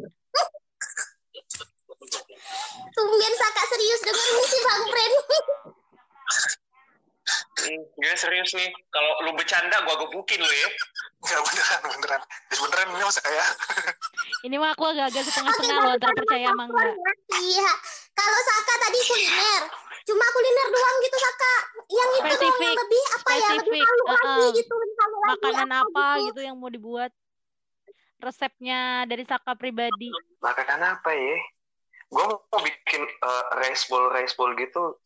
Tumben 2.99 3.35
Saka 3.39 3.63
serius 3.71 4.01
dengerin 4.03 4.43
si 4.49 4.59
Bang 4.67 4.83
gue 7.77 8.15
serius 8.17 8.51
nih. 8.55 8.71
Kalau 8.89 9.13
lu 9.29 9.31
bercanda 9.37 9.77
gua 9.85 9.97
gebukin 10.07 10.41
lu 10.41 10.53
ya. 10.53 10.71
nggak 11.19 11.43
beneran 11.43 11.81
beneran 11.99 12.21
Ya, 12.47 12.57
beneran 12.63 12.87
ini 12.95 13.03
masa 13.03 13.21
kayak 13.27 13.49
Ini 14.47 14.55
mah 14.55 14.71
aku 14.71 14.85
agak-agak 14.87 15.23
setengah-setengah 15.27 15.79
loh 15.83 15.93
antara 15.99 16.15
percaya 16.15 16.47
sama 16.47 16.65
enggak. 16.71 16.95
Iya. 17.43 17.71
Kalau 18.15 18.39
Saka 18.47 18.75
tadi 18.87 18.99
kuliner, 19.03 19.63
cuma 20.07 20.25
kuliner 20.31 20.69
doang 20.71 20.97
gitu 21.03 21.17
Saka. 21.19 21.55
Yang 21.89 22.11
itu 22.15 22.29
doang 22.39 22.61
yang 22.63 22.79
lebih 22.79 23.05
apa 23.19 23.31
ya? 23.35 23.49
Lebih 23.59 23.83
malu 23.83 24.05
lagi 24.07 24.27
uh-uh. 24.31 24.51
gitu. 24.55 24.75
Lagi 24.79 25.27
Makanan 25.27 25.71
apa 25.75 26.05
gitu. 26.07 26.27
gitu 26.31 26.41
yang 26.47 26.57
mau 26.59 26.71
dibuat? 26.71 27.11
Resepnya 28.23 28.81
dari 29.11 29.27
Saka 29.27 29.59
pribadi. 29.59 30.11
Makanan 30.39 30.81
apa 30.87 31.11
ya? 31.11 31.37
Gue 32.15 32.25
mau 32.31 32.61
bikin 32.63 33.03
eh, 33.05 33.45
rice 33.59 33.91
bowl 33.91 34.07
rice 34.15 34.39
bowl 34.39 34.55
gitu 34.55 34.97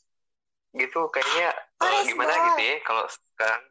gitu 0.74 1.00
kayaknya 1.08 1.52
Oh, 1.76 1.90
rice 1.90 2.08
gimana 2.08 2.30
bowl. 2.30 2.44
gitu 2.48 2.62
ya 2.62 2.76
kalau 2.82 3.04
sekarang 3.04 3.62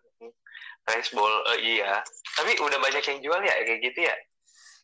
rice 0.86 1.12
bowl 1.12 1.34
eh, 1.48 1.60
iya 1.60 1.94
tapi 2.34 2.52
udah 2.58 2.78
banyak 2.78 3.02
yang 3.02 3.20
jual 3.22 3.40
ya 3.40 3.56
kayak 3.58 3.82
gitu 3.82 4.02
ya 4.04 4.16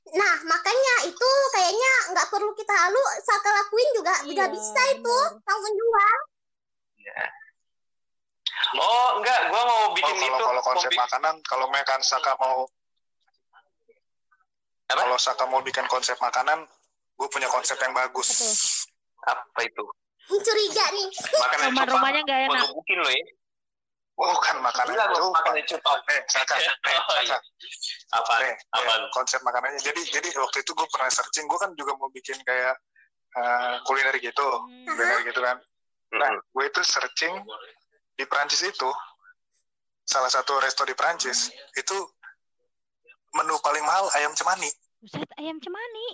Nah, 0.07 0.39
makanya 0.41 1.03
itu 1.03 1.29
kayaknya 1.51 1.93
nggak 2.15 2.31
perlu 2.31 2.55
kita 2.55 2.71
halu, 2.71 2.95
Saka 3.19 3.51
lakuin 3.51 3.91
juga 3.91 4.15
udah 4.23 4.47
Iya, 4.47 4.55
bisa 4.55 4.81
itu. 4.95 5.17
Langsung 5.43 5.73
jual. 5.75 6.17
Iya. 6.97 7.23
oh 8.73 9.19
enggak 9.19 9.39
gue 9.45 9.61
mau 9.61 9.81
oh, 9.83 9.91
bikin 9.91 10.15
kalau 10.15 10.23
itu 10.31 10.43
kalau 10.47 10.55
mau 10.55 10.63
konsep 10.65 10.87
bikin- 10.87 11.03
makanan 11.03 11.35
kalau 11.43 11.67
mekan 11.67 11.99
Saka 11.99 12.39
mau 12.39 12.63
Apa? 14.87 14.95
kalau 14.95 15.17
Saka 15.19 15.43
mau 15.43 15.59
bikin 15.59 15.83
konsep 15.85 16.15
makanan 16.17 16.63
gue 17.13 17.27
punya 17.27 17.51
konsep 17.51 17.75
yang 17.75 17.91
bagus 17.91 18.29
apa 19.21 19.59
itu 19.59 19.83
Curiga 20.27 20.85
nih. 20.91 21.07
makanan 21.33 21.65
Rumah-rumahnya 21.71 22.21
nggak 22.21 22.39
Gua 22.41 22.47
enak. 22.53 22.67
gebukin 22.69 22.99
lo 22.99 23.09
ya 23.09 23.23
oh 24.17 24.33
kan 24.41 24.57
makanan 24.57 24.97
Enggak, 24.97 25.13
itu 25.13 25.27
makanan 25.29 25.61
cupang 25.63 25.99
eh 26.09 26.21
Saka 26.25 26.53
eh, 26.57 26.97
Oh, 26.97 27.17
iya. 27.21 27.37
Saka 28.09 28.17
apa 28.17 28.33
Eh, 28.41 28.53
apa 28.73 28.91
eh, 28.91 29.09
konsep 29.11 29.39
makanannya. 29.39 29.77
Jadi 29.77 30.01
jadi 30.09 30.27
waktu 30.35 30.57
itu 30.59 30.73
gue 30.73 30.87
pernah 30.89 31.05
searching, 31.07 31.45
gue 31.45 31.53
kan 31.55 31.69
juga 31.73 31.93
mau 31.93 32.09
bikin 32.09 32.33
kayak 32.41 32.73
eh, 33.31 33.75
kuliner 33.83 34.17
gitu, 34.17 34.41
Hmm. 34.41 34.89
kuliner 34.89 35.21
gitu 35.21 35.37
kan. 35.37 35.61
Nah, 36.09 36.33
gue 36.33 36.65
itu 36.65 36.81
searching 36.81 37.29
di 38.11 38.25
Prancis 38.25 38.65
itu, 38.65 38.89
salah 40.01 40.31
satu 40.31 40.57
resto 40.57 40.81
di 40.81 40.97
Prancis 40.97 41.47
itu 41.71 41.97
menu 43.33 43.53
paling 43.59 43.83
mahal 43.83 44.09
ayam 44.13 44.33
cemani, 44.33 44.71
Buset, 44.97 45.29
ayam 45.37 45.61
cemani. 45.61 46.07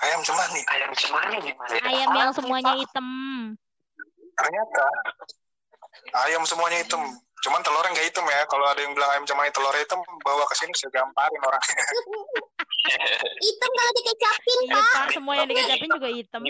Ayam 0.00 0.20
cemani. 0.22 0.60
ayam 0.66 0.90
cemani 0.92 1.36
gimana 1.40 1.72
ya? 1.72 1.82
Ayam 1.84 2.10
yang 2.14 2.30
semuanya 2.32 2.72
hitam. 2.74 3.06
Ternyata 4.32 4.84
ayam 6.24 6.42
semuanya 6.44 6.78
hitam, 6.80 7.02
cuman 7.40 7.60
telurnya 7.60 7.92
nggak 7.92 8.06
hitam 8.08 8.24
ya. 8.24 8.40
Kalau 8.46 8.64
ada 8.64 8.80
yang 8.80 8.92
bilang 8.92 9.10
ayam 9.12 9.24
cemani 9.24 9.50
telurnya 9.50 9.82
hitam, 9.82 10.00
bawa 10.20 10.44
ke 10.46 10.54
sini 10.56 10.72
saya 10.74 10.90
gamparin 10.94 11.40
orangnya. 11.40 11.84
Hitam 13.40 13.70
kalau 13.70 13.92
dikecapin, 13.92 14.58
Iya, 14.64 14.72
Pak. 14.72 14.88
Pak, 14.90 15.06
semua 15.12 15.34
yang 15.36 15.48
dikecapin 15.48 15.88
juga 15.90 16.08
hitam. 16.08 16.40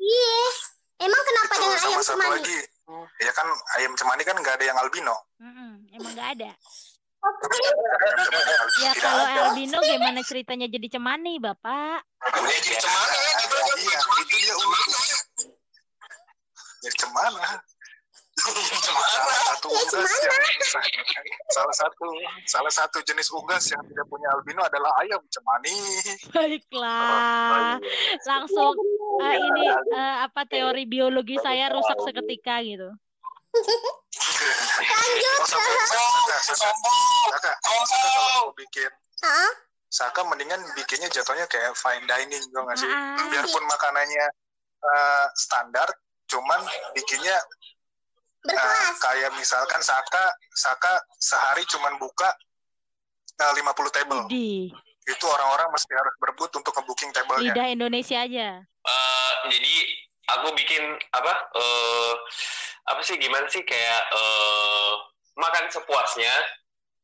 Iya. 0.00 0.40
Emang 1.00 1.22
kenapa 1.24 1.52
Itu 1.52 1.60
dengan 1.60 1.78
sama 1.78 1.88
ayam 1.90 2.00
satu 2.00 2.12
cemani? 2.16 2.32
lagi, 2.36 2.58
ya 3.20 3.32
kan 3.32 3.46
ayam 3.76 3.92
cemani 3.96 4.22
kan 4.24 4.36
nggak 4.36 4.54
ada 4.56 4.64
yang 4.64 4.76
albino. 4.76 5.16
Mm-mm, 5.36 5.72
emang 5.96 6.12
nggak 6.12 6.28
ada. 6.36 6.50
Cemani 7.20 8.24
Ya 8.80 8.92
kalau 8.96 9.24
albino 9.28 9.78
gimana 9.84 10.20
ceritanya 10.24 10.66
jadi 10.72 10.86
cemani, 10.88 11.36
Bapak? 11.36 12.00
Ya 12.00 12.58
jadi 12.64 12.78
cemana 12.80 13.14
ya 13.14 13.32
gitu. 13.44 13.56
Iya, 13.80 13.98
itu 14.24 14.36
dia 14.40 14.54
uniknya. 14.56 14.98
Jadi 16.80 16.96
cemana? 16.96 17.46
Salah 18.40 19.36
satu 19.52 19.68
Ya, 19.68 19.84
unggas 19.84 20.12
yang 20.24 20.40
salah 21.52 21.74
satu 21.76 22.06
salah 22.48 22.72
satu 22.72 22.98
jenis 23.04 23.28
unggas 23.36 23.68
yang 23.68 23.84
tidak 23.84 24.06
punya 24.08 24.32
albino 24.32 24.64
adalah 24.64 24.88
ayam 25.04 25.20
cemani. 25.28 25.76
Baiklah. 26.32 27.76
Langsung 28.24 28.72
eh, 29.20 29.36
ini 29.36 29.64
eh, 29.68 30.16
apa 30.24 30.48
teori 30.48 30.88
biologi 30.88 31.36
saya 31.36 31.68
rusak 31.68 32.00
seketika 32.00 32.64
gitu. 32.64 32.96
Lanjut. 33.50 33.82
Saka, 35.44 35.72
Saka, 36.40 37.52
kalau 38.10 38.54
bikin? 38.54 38.90
Saka 39.90 40.20
mendingan 40.22 40.62
bikinnya 40.78 41.10
jatuhnya 41.10 41.50
kayak 41.50 41.74
fine 41.74 42.06
dining 42.06 42.38
gitu 42.38 42.54
nggak 42.56 42.78
sih? 42.78 42.86
Ah, 42.86 43.26
Biarpun 43.26 43.64
makanannya 43.66 44.26
eh, 44.80 45.26
standar, 45.34 45.88
cuman 46.30 46.62
bikinnya 46.94 47.36
Berkelas. 48.40 48.96
kayak 49.02 49.30
misalkan 49.34 49.82
Saka, 49.82 50.30
Saka 50.54 50.92
sehari 51.18 51.66
cuman 51.66 51.98
buka 51.98 52.30
eh, 53.36 53.52
50 53.58 53.66
table. 53.90 54.22
di 54.30 54.70
Itu 55.04 55.26
orang-orang 55.26 55.74
mesti 55.74 55.90
harus 55.90 56.14
berebut 56.22 56.50
untuk 56.54 56.70
nge-booking 56.70 57.10
table-nya. 57.10 57.50
lidah 57.50 57.66
Indonesia 57.66 58.22
aja. 58.22 58.62
Eh, 58.62 59.32
jadi 59.50 59.74
aku 60.30 60.54
bikin 60.54 60.82
apa? 61.10 61.32
eh 61.50 62.14
apa 62.90 63.00
sih 63.06 63.16
gimana 63.16 63.46
sih 63.46 63.62
kayak 63.62 64.02
eh 64.10 64.92
makan 65.38 65.64
sepuasnya, 65.70 66.34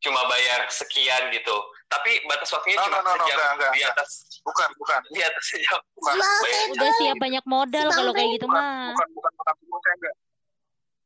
cuma 0.03 0.21
bayar 0.29 0.67
sekian 0.69 1.31
gitu. 1.33 1.57
Tapi 1.87 2.19
batas 2.27 2.51
waktunya 2.51 2.77
No, 2.83 2.91
cuma 2.91 2.99
no, 2.99 3.03
no, 3.07 3.11
no, 3.15 3.25
sejam 3.25 3.39
enggak, 3.39 3.51
enggak, 3.55 3.71
di 3.73 3.81
enggak. 3.81 3.95
atas 3.95 4.11
Bukan, 4.43 4.69
bukan, 4.79 5.01
di 5.15 5.21
atas 5.23 5.45
sejam. 5.47 5.81
bukan. 5.95 6.15
Bayar. 6.19 6.67
Udah 6.75 6.91
siap 6.99 7.17
banyak 7.19 7.45
modal 7.47 7.87
kalau 7.95 8.13
kayak 8.15 8.31
gitu 8.39 8.47
Bukan, 8.47 8.59
mah. 8.63 8.91
bukan, 8.95 9.09
bukan 9.15 9.33
makan 9.39 9.55
sepuasnya 9.63 9.93
enggak. 9.97 10.15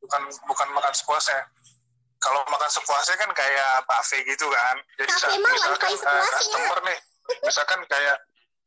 Bukan, 0.01 0.23
bukan 0.49 0.69
makan 0.73 0.93
sepuasnya. 0.97 1.41
Kalau 2.21 2.41
makan 2.53 2.71
sepuasnya 2.73 3.17
kan 3.17 3.31
kayak 3.33 3.73
buffet 3.89 4.21
gitu 4.29 4.47
kan. 4.53 4.77
Jadi 5.01 5.11
saat 5.17 5.33
emang 5.37 5.53
misalkan 5.57 5.91
sepuasnya. 5.97 6.33
customer 6.37 6.79
nih, 6.85 6.99
misalkan 7.45 7.81
kayak 7.89 8.17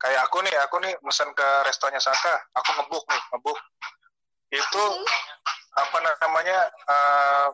kayak 0.02 0.20
aku 0.26 0.38
nih, 0.42 0.56
aku 0.66 0.76
nih 0.82 0.94
mesen 1.06 1.30
ke 1.38 1.48
restonya 1.70 2.02
Saka, 2.02 2.34
aku 2.58 2.70
ngebuk 2.82 3.04
nih, 3.10 3.22
ngebuk. 3.34 3.58
Itu 4.54 4.84
apa 5.74 5.98
namanya 6.22 6.58
eh, 6.70 7.48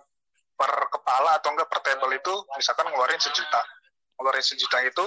per 0.54 0.72
kepala 0.90 1.40
atau 1.40 1.56
enggak 1.56 1.68
per 1.68 1.80
table 1.82 2.12
itu 2.12 2.34
misalkan 2.54 2.88
ngeluarin 2.88 3.18
sejuta 3.18 3.62
ngeluarin 4.16 4.44
sejuta 4.44 4.78
itu 4.84 5.06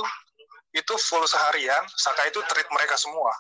itu 0.72 0.94
full 1.04 1.20
seharian 1.24 1.84
Saka 1.92 2.24
itu 2.26 2.40
treat 2.46 2.64
mereka 2.68 2.96
semua 2.96 3.32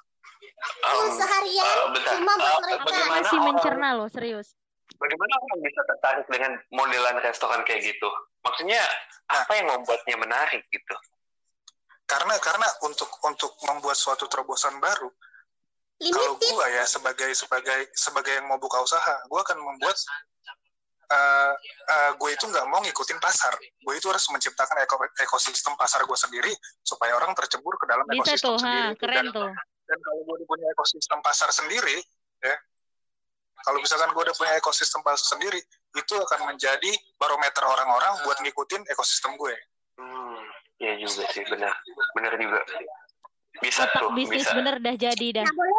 Full 0.84 1.08
Um, 1.08 1.16
seharian 1.16 1.64
eh, 1.64 1.86
bentar. 1.90 2.12
cuma 2.14 2.32
buat 2.34 2.50
Eh, 2.50 2.60
mereka. 2.60 2.82
bagaimana 2.84 3.18
Masih 3.18 3.30
orang- 3.32 3.46
mencerna 3.48 3.88
loh, 3.94 4.08
serius. 4.10 4.48
Bagaimana 4.94 5.32
orang 5.38 5.58
bisa 5.60 5.80
tertarik 5.82 6.26
dengan 6.28 6.52
modelan 6.70 7.16
restoran 7.18 7.60
kayak 7.62 7.82
gitu? 7.82 8.06
Maksudnya 8.42 8.82
apa 9.26 9.52
yang 9.54 9.66
membuatnya 9.68 10.16
menarik 10.18 10.62
gitu? 10.68 10.94
karena 12.02 12.36
karena 12.38 12.68
untuk 12.82 13.08
untuk 13.24 13.56
membuat 13.64 13.96
suatu 13.96 14.28
terobosan 14.28 14.76
baru 14.76 15.08
kalau 16.10 16.34
gua 16.34 16.66
ya 16.66 16.82
sebagai 16.82 17.30
sebagai 17.32 17.78
sebagai 17.94 18.32
yang 18.34 18.50
mau 18.50 18.58
buka 18.58 18.82
usaha 18.82 19.14
gua 19.30 19.46
akan 19.46 19.62
membuat 19.62 19.94
eh 21.12 21.52
eh, 21.92 22.10
gue 22.16 22.30
itu 22.32 22.48
nggak 22.48 22.64
mau 22.72 22.80
ngikutin 22.80 23.20
pasar 23.20 23.52
gue 23.60 23.94
itu 23.94 24.08
harus 24.08 24.24
menciptakan 24.32 24.80
eko- 24.80 25.12
ekosistem 25.20 25.76
pasar 25.76 26.08
gue 26.08 26.16
sendiri 26.16 26.48
supaya 26.80 27.12
orang 27.12 27.36
tercebur 27.36 27.76
ke 27.76 27.84
dalam 27.84 28.08
Bisa 28.08 28.32
ekosistem 28.32 28.48
tuh, 28.48 28.56
sendiri 28.64 28.88
ha, 28.88 28.96
keren 28.96 29.16
dan, 29.20 29.26
tuh. 29.28 29.50
dan 29.92 29.98
kalau 30.00 30.20
gue 30.24 30.34
udah 30.40 30.48
punya 30.48 30.66
ekosistem 30.72 31.18
pasar 31.20 31.48
sendiri 31.52 31.96
ya 32.40 32.56
kalau 33.60 33.78
misalkan 33.84 34.08
gue 34.08 34.22
udah 34.24 34.36
punya 34.40 34.54
ekosistem 34.56 35.04
pasar 35.04 35.36
sendiri 35.36 35.60
itu 35.92 36.14
akan 36.16 36.40
menjadi 36.48 36.90
barometer 37.20 37.60
orang-orang 37.60 38.12
buat 38.24 38.40
ngikutin 38.40 38.80
ekosistem 38.88 39.36
gue 39.36 39.52
Hmm, 39.92 40.40
ya 40.80 40.96
juga 40.96 41.28
sih, 41.30 41.44
benar. 41.44 41.76
Benar 42.16 42.32
juga. 42.40 42.64
Bisa 43.60 43.84
Otak 43.84 44.00
tuh, 44.00 44.10
bisnis 44.16 44.40
bisa. 44.40 44.56
bener 44.56 44.80
dah 44.80 44.96
jadi 44.96 45.26
dah. 45.36 45.44
Nah, 45.44 45.52
boleh 45.52 45.76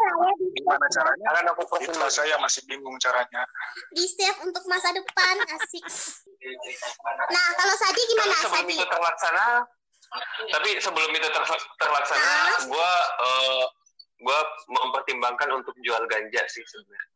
gimana 0.53 0.85
caranya 0.89 1.25
Karena 1.29 1.49
aku 1.51 1.63
itu 1.79 1.99
saya 2.07 2.35
masih 2.37 2.61
bingung 2.65 2.95
caranya 2.97 3.41
di 3.91 4.05
save 4.05 4.39
untuk 4.41 4.63
masa 4.65 4.89
depan. 4.91 5.35
Asik. 5.49 5.83
Nah, 7.29 7.45
kalau 7.55 7.75
Sadi 7.75 8.01
gimana 8.05 8.31
tapi 8.31 8.43
sebelum 8.43 8.65
Sadi? 8.65 8.75
itu 8.75 8.85
terlaksana 8.87 9.47
tapi 10.53 10.69
sebelum 10.77 11.09
itu 11.09 11.25
ter- 11.25 11.67
terlaksana 11.79 12.21
Ah. 12.21 12.57
gue 12.63 12.91
eh, 13.23 13.65
gue 14.21 14.39
mempertimbangkan 14.69 15.49
untuk 15.51 15.73
jual 15.81 15.99
ganja 16.05 16.43
sih 16.45 16.61
sebenarnya 16.63 17.09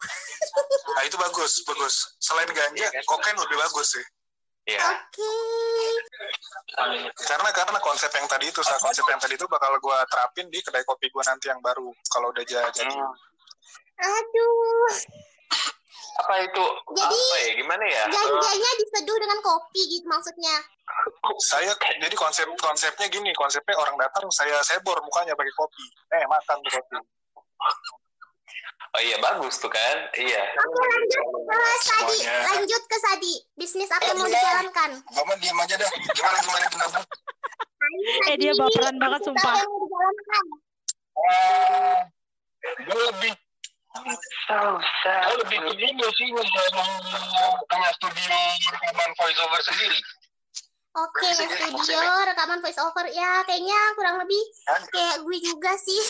nah 0.91 1.03
itu 1.05 1.13
bagus 1.15 1.61
bagus 1.63 2.17
selain 2.17 2.49
ganja 2.49 2.89
kokain 3.05 3.37
lebih 3.37 3.53
bagus 3.55 3.95
sih 3.95 4.05
ya 4.67 4.81
Oke. 4.81 5.29
Karena 7.17 7.49
karena 7.51 7.79
konsep 7.79 8.11
yang 8.11 8.27
tadi 8.27 8.47
itu 8.47 8.61
Sa, 8.61 8.77
konsep 8.77 9.03
yang 9.05 9.19
tadi 9.19 9.33
itu 9.33 9.45
bakal 9.45 9.71
gue 9.75 9.97
terapin 10.07 10.45
di 10.47 10.59
kedai 10.59 10.83
kopi 10.83 11.07
gue 11.07 11.23
nanti 11.23 11.47
yang 11.47 11.59
baru 11.59 11.89
kalau 12.07 12.29
udah 12.29 12.43
ja- 12.43 12.69
jadi 12.69 12.91
Hmm. 12.93 13.13
Aduh, 13.97 14.93
Apa 16.17 16.33
itu? 16.45 16.65
Jadi, 16.93 17.17
apa 17.17 17.37
ya? 17.41 17.51
Gimana 17.57 17.85
ya? 17.87 18.03
janjinya 18.05 18.71
diseduh 18.77 19.17
dengan 19.17 19.39
kopi 19.41 19.81
gitu 19.89 20.05
maksudnya. 20.05 20.55
saya 21.39 21.73
jadi 21.99 22.15
konsep 22.15 22.47
konsepnya 22.57 23.05
gini 23.07 23.29
konsepnya 23.35 23.75
orang 23.75 23.97
datang 23.99 24.25
saya 24.31 24.55
sebor 24.63 24.97
mukanya 25.03 25.35
pakai 25.35 25.51
kopi 25.53 25.83
eh 26.09 26.23
makan 26.25 26.57
tuh 26.63 26.71
kopi 26.73 26.95
Oh 28.95 29.01
iya 29.03 29.17
bagus 29.19 29.59
tuh 29.59 29.71
kan? 29.71 29.97
Iya. 30.15 30.43
Oke 30.63 30.83
lanjut 30.87 31.23
ke 31.43 31.77
Sadi, 31.83 32.17
lanjut 32.27 32.83
ke 32.87 32.97
Sadi. 32.97 33.33
Bisnis 33.59 33.89
apa 33.91 34.05
yang 34.07 34.17
mau 34.21 34.29
dijalankan? 34.31 34.89
Gue 35.03 35.23
mah 35.27 35.37
diem 35.41 35.59
aja 35.59 35.75
dah. 35.75 35.91
Gimana 36.15 36.37
gimana 36.41 36.65
gimana? 36.71 36.99
Eh 38.31 38.35
dia 38.39 38.51
baperan 38.55 38.95
banget 38.99 39.21
sumpah. 39.27 39.53
apa 39.53 39.59
yang 39.59 39.71
mau 39.71 39.79
dijalankan? 39.83 40.45
Eh, 41.17 41.97
gue 42.87 43.01
lebih 43.11 43.33
gue 43.97 45.35
lebih 45.41 45.57
ke 45.57 45.71
ini 45.81 46.07
sih 46.13 46.27
mau 46.29 46.45
punya 47.65 47.89
studio 47.97 48.37
rekaman 48.69 49.11
voice 49.17 49.39
over 49.41 49.61
sendiri. 49.65 49.99
Oke, 50.95 51.29
studio 51.29 51.99
rekaman 52.25 52.57
voice 52.63 52.79
over 52.81 53.05
ya 53.11 53.43
kayaknya 53.45 53.79
kurang 53.93 54.17
lebih 54.23 54.43
kayak 54.89 55.21
gue 55.21 55.37
juga 55.43 55.75
sih. 55.77 56.01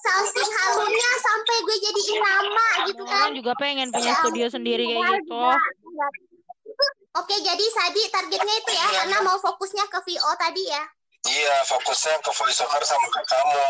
Saking 0.00 0.50
halunya 0.64 1.10
sampai 1.20 1.56
gue 1.60 1.76
jadiin 1.76 2.18
nama 2.22 2.68
gitu 2.88 3.02
kan. 3.04 3.28
Orang 3.28 3.36
juga 3.36 3.52
pengen 3.58 3.88
punya 3.92 4.12
studio 4.22 4.46
sendiri 4.48 4.86
kayak 4.86 5.24
gitu. 5.24 5.44
Oke, 7.18 7.36
jadi 7.42 7.64
Sadi 7.74 8.02
targetnya 8.14 8.54
itu 8.54 8.72
ya 8.72 8.86
karena 9.02 9.18
mau 9.26 9.36
fokusnya 9.42 9.90
ke 9.90 9.98
VO 10.06 10.30
tadi 10.38 10.62
ya. 10.70 10.84
Iya, 11.26 11.56
fokusnya 11.66 12.14
ke 12.22 12.30
voice 12.30 12.62
over 12.62 12.82
sama 12.86 13.08
ke 13.10 13.20
kamu. 13.26 13.64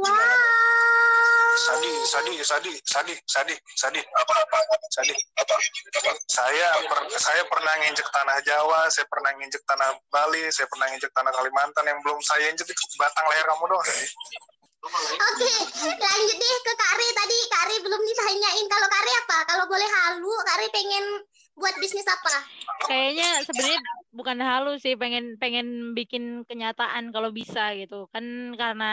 Wow. 0.00 0.68
Sadi 1.58 1.92
Sadi 2.06 2.34
Sadi 2.40 2.72
Sadi 2.86 3.14
Sadi 3.26 3.54
Sadi 3.74 3.98
Apa 3.98 4.30
apa 4.30 4.58
Sadi 4.94 5.10
apa 5.42 5.54
apa? 5.58 6.10
saya 6.30 6.68
per, 6.86 6.98
saya 7.18 7.42
pernah 7.50 7.74
nginjek 7.82 8.06
tanah 8.14 8.38
Jawa 8.46 8.86
saya 8.86 9.06
pernah 9.10 9.34
nginjek 9.34 9.62
tanah 9.66 9.90
Bali 10.06 10.46
saya 10.54 10.70
pernah 10.70 10.86
nginjek 10.86 11.10
tanah 11.10 11.34
Kalimantan 11.34 11.84
yang 11.90 11.98
belum 12.06 12.22
saya 12.22 12.46
injek 12.54 12.70
itu 12.70 12.84
batang 12.94 13.26
leher 13.26 13.42
kamu 13.42 13.64
doang 13.74 13.88
Oke, 14.78 15.54
lanjut 15.98 16.36
deh 16.38 16.58
ke 16.62 16.72
Kari 16.78 17.08
tadi. 17.10 17.38
Kari 17.50 17.76
belum 17.82 17.98
ditanyain 17.98 18.66
kalau 18.70 18.86
Kari 18.86 19.12
apa? 19.26 19.38
Kalau 19.50 19.64
boleh 19.66 19.84
halu, 19.90 20.30
Kari 20.46 20.66
pengen 20.70 21.04
buat 21.58 21.74
bisnis 21.82 22.06
apa? 22.06 22.46
Kayaknya 22.86 23.28
sebenarnya 23.42 23.80
bukan 24.14 24.38
halus 24.40 24.80
sih, 24.86 24.94
pengen 24.94 25.36
pengen 25.36 25.92
bikin 25.92 26.46
kenyataan 26.46 27.10
kalau 27.10 27.34
bisa 27.34 27.74
gitu. 27.74 28.06
Kan 28.14 28.54
karena 28.54 28.92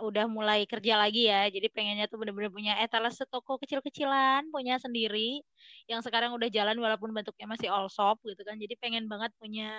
udah 0.00 0.26
mulai 0.26 0.64
kerja 0.64 0.96
lagi 0.96 1.28
ya, 1.28 1.46
jadi 1.52 1.68
pengennya 1.70 2.08
tuh 2.08 2.18
bener-bener 2.18 2.50
punya 2.50 2.72
etalase 2.80 3.28
toko 3.28 3.60
kecil-kecilan, 3.60 4.48
punya 4.50 4.80
sendiri 4.80 5.44
yang 5.86 6.02
sekarang 6.02 6.34
udah 6.34 6.50
jalan 6.50 6.74
walaupun 6.82 7.14
bentuknya 7.14 7.46
masih 7.46 7.70
all 7.70 7.86
shop 7.86 8.18
gitu 8.26 8.42
kan. 8.42 8.58
Jadi 8.58 8.74
pengen 8.78 9.06
banget 9.06 9.30
punya 9.38 9.70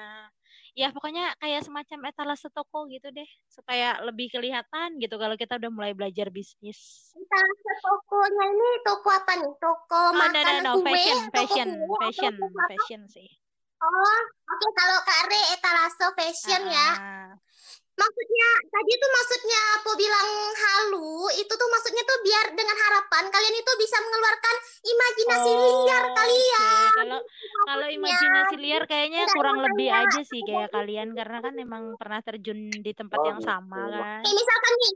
ya 0.71 0.91
pokoknya 0.95 1.35
kayak 1.43 1.67
semacam 1.67 2.09
etalase 2.11 2.47
toko 2.51 2.87
gitu 2.87 3.11
deh, 3.11 3.27
supaya 3.51 3.99
lebih 4.07 4.31
kelihatan 4.31 4.97
gitu 5.03 5.15
kalau 5.19 5.35
kita 5.35 5.59
udah 5.59 5.71
mulai 5.71 5.91
belajar 5.91 6.31
bisnis. 6.31 7.11
Ke 7.17 7.73
tokonya 7.83 8.43
ini 8.55 8.69
toko 8.87 9.09
apa 9.11 9.33
nih? 9.35 9.53
Toko 9.59 9.99
Oh, 10.07 10.15
no, 10.15 10.23
no, 10.31 10.39
makanan 10.39 10.63
no, 10.63 10.73
kue, 10.79 10.87
fashion, 10.87 11.19
toko 11.27 11.35
fashion, 11.35 11.67
kue, 11.75 11.97
fashion, 11.99 12.33
apa? 12.39 12.65
fashion 12.71 13.01
sih. 13.11 13.27
Oh, 13.77 14.19
oke 14.47 14.67
kalau 14.73 14.99
Kare 15.03 15.41
etalase 15.53 16.05
fashion 16.15 16.61
ya. 16.71 16.89
Maksudnya 17.97 18.49
tadi 18.69 18.91
tuh 18.93 19.09
maksudnya 19.09 19.61
Po 19.81 19.91
bilang 19.97 20.29
halu, 20.53 21.33
itu 21.33 21.49
tuh 21.49 21.69
maksudnya 21.73 22.03
tuh 22.05 22.17
biar 22.21 22.45
dengan 22.53 22.77
harapan 22.77 23.25
kalian 23.33 23.55
itu 23.57 23.71
bisa 23.81 23.97
mengeluarkan 24.05 24.55
imajinasi 24.85 25.49
liar 25.57 26.03
Oh, 26.05 26.13
kalian. 26.13 26.61
oke. 26.61 26.93
Kalau 26.93 27.19
kalau 27.65 27.87
imajinasi 27.89 28.55
liar 28.61 28.83
kayaknya 28.85 29.21
kurang 29.33 29.57
lebih 29.65 29.89
aja 29.89 30.21
sih 30.21 30.41
kayak 30.45 30.69
kalian 30.69 31.17
karena 31.17 31.37
kan 31.41 31.53
emang 31.57 31.83
pernah 31.97 32.21
terjun 32.21 32.85
di 32.85 32.91
tempat 32.93 33.19
yang 33.25 33.41
sama 33.41 33.81
kan. 33.89 34.21
Kayak 34.21 34.35
misalkan 34.37 34.73
nih, 34.77 34.93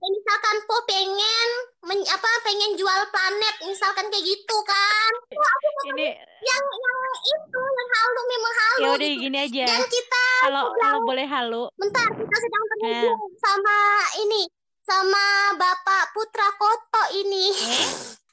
misalkan 0.00 0.56
Po 0.64 0.76
pengen 0.84 1.48
men, 1.82 2.00
apa 2.04 2.30
pengen 2.40 2.72
jual 2.74 3.00
planet, 3.08 3.54
misalkan 3.62 4.06
kayak 4.06 4.24
gitu 4.24 4.56
kan. 4.62 5.12
Wah, 5.28 5.48
aku 5.48 5.66
mau 5.68 5.84
Ini 5.90 6.08
yang 6.38 6.64
yang 6.64 6.96
itu 7.20 7.60
yang 7.60 7.88
halu 7.90 8.20
memang 8.24 8.54
halu. 8.54 8.78
ya 8.78 8.88
udah 8.92 9.08
gitu. 9.08 9.20
gini 9.20 9.38
aja. 9.40 9.64
Dan 9.66 9.82
kita 9.84 10.24
Kalau 10.40 10.64
kalau 10.72 10.98
boleh 11.02 11.26
halu, 11.26 11.62
bentar 11.74 12.06
kita 12.08 12.36
sedang 12.36 12.62
Eh. 12.62 12.70
terhubung 12.70 13.20
sama 13.36 13.76
ini 14.18 14.42
sama 14.80 15.24
Bapak 15.54 16.12
Putra 16.12 16.48
Koto 16.54 17.02
ini. 17.12 17.50
eh, 17.50 17.88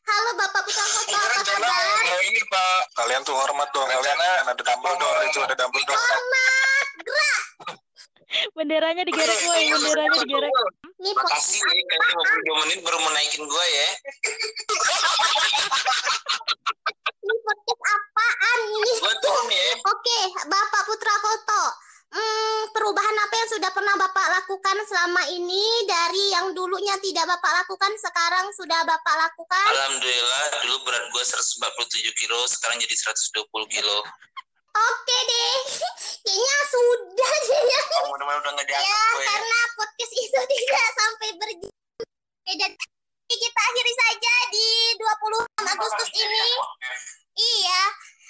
Halo 0.05 0.37
Bapak 0.37 0.61
Putra 0.61 0.85
Koto, 0.85 1.17
apa 1.17 1.41
kabar? 1.41 2.21
ini 2.21 2.41
Pak. 2.45 2.81
kalian 2.95 3.21
tuh 3.21 3.33
hormat 3.33 3.67
dong 3.71 3.89
kalian 3.89 4.17
ada 4.45 4.53
Dumbledore 4.55 5.19
itu 5.25 5.39
ada 5.39 5.55
Dumbledore 5.55 5.97
Hormat, 5.97 6.87
gerak. 7.01 7.41
benderanya 8.53 9.03
digerek 9.03 9.39
woi, 9.43 9.65
benderanya 9.67 10.17
digerek. 10.21 10.53
Nih 10.95 11.11
Makasih 11.11 11.59
ya, 11.59 11.81
kayaknya 11.91 12.15
52 12.55 12.61
menit 12.63 12.79
baru 12.79 12.97
mau 13.03 13.11
naikin 13.11 13.43
gue 13.43 13.65
ya. 13.67 13.89
Ini 17.19 17.35
podcast 17.43 17.83
apaan 17.83 18.59
ini? 18.71 18.91
Gue 19.03 19.15
turun 19.19 19.47
ya. 19.51 19.69
Oke, 19.91 20.19
Bapak 20.47 20.81
Putra 20.87 21.15
Koto. 21.19 21.63
Hmm, 22.15 22.71
perubahan 22.71 23.17
apa 23.27 23.35
yang 23.35 23.49
sudah 23.59 23.71
pernah 23.75 23.91
Bapak 23.99 24.27
lakukan 24.39 24.77
selama 24.87 25.27
ini 25.35 25.83
dari 25.83 26.31
yang 26.31 26.55
dulunya 26.55 26.95
tidak 27.03 27.27
Bapak 27.27 27.65
lakukan 27.65 27.91
sekarang 27.99 28.47
sudah 28.55 28.87
Bapak 28.87 29.15
lakukan? 29.19 29.67
Alhamdulillah 29.67 30.43
dulu 30.63 30.75
berat 30.87 31.11
gue 31.11 31.23
147 31.27 32.15
kilo, 32.15 32.39
sekarang 32.47 32.79
jadi 32.79 32.95
120 32.95 33.51
kilo. 33.67 33.99
Oke 34.75 35.17
deh, 35.23 35.55
kayaknya 36.25 36.57
sudah 36.67 37.33
deh. 37.47 37.63
Oh, 38.03 38.11
udah. 38.11 38.27
Ya, 38.67 38.79
ya, 38.83 39.03
karena 39.23 39.59
podcast 39.79 40.13
itu 40.19 40.39
tidak 40.51 40.87
sampai 40.99 41.29
berjalan. 41.39 42.07
Dan 42.45 42.71
kita 43.25 43.61
akhiri 43.71 43.93
saja 43.95 44.35
di 44.51 44.67
20 44.99 45.71
Agustus 45.71 46.09
ini. 46.13 46.47
Iya. 47.35 47.81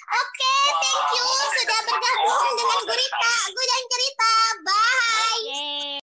Oke, 0.06 0.54
thank 0.86 1.18
you 1.18 1.26
sudah 1.50 1.80
bergabung 1.82 2.54
dengan 2.54 2.80
Gurita. 2.86 3.34
Gue 3.50 3.64
dan 3.66 3.84
cerita. 3.90 4.32
Bye. 4.62 6.05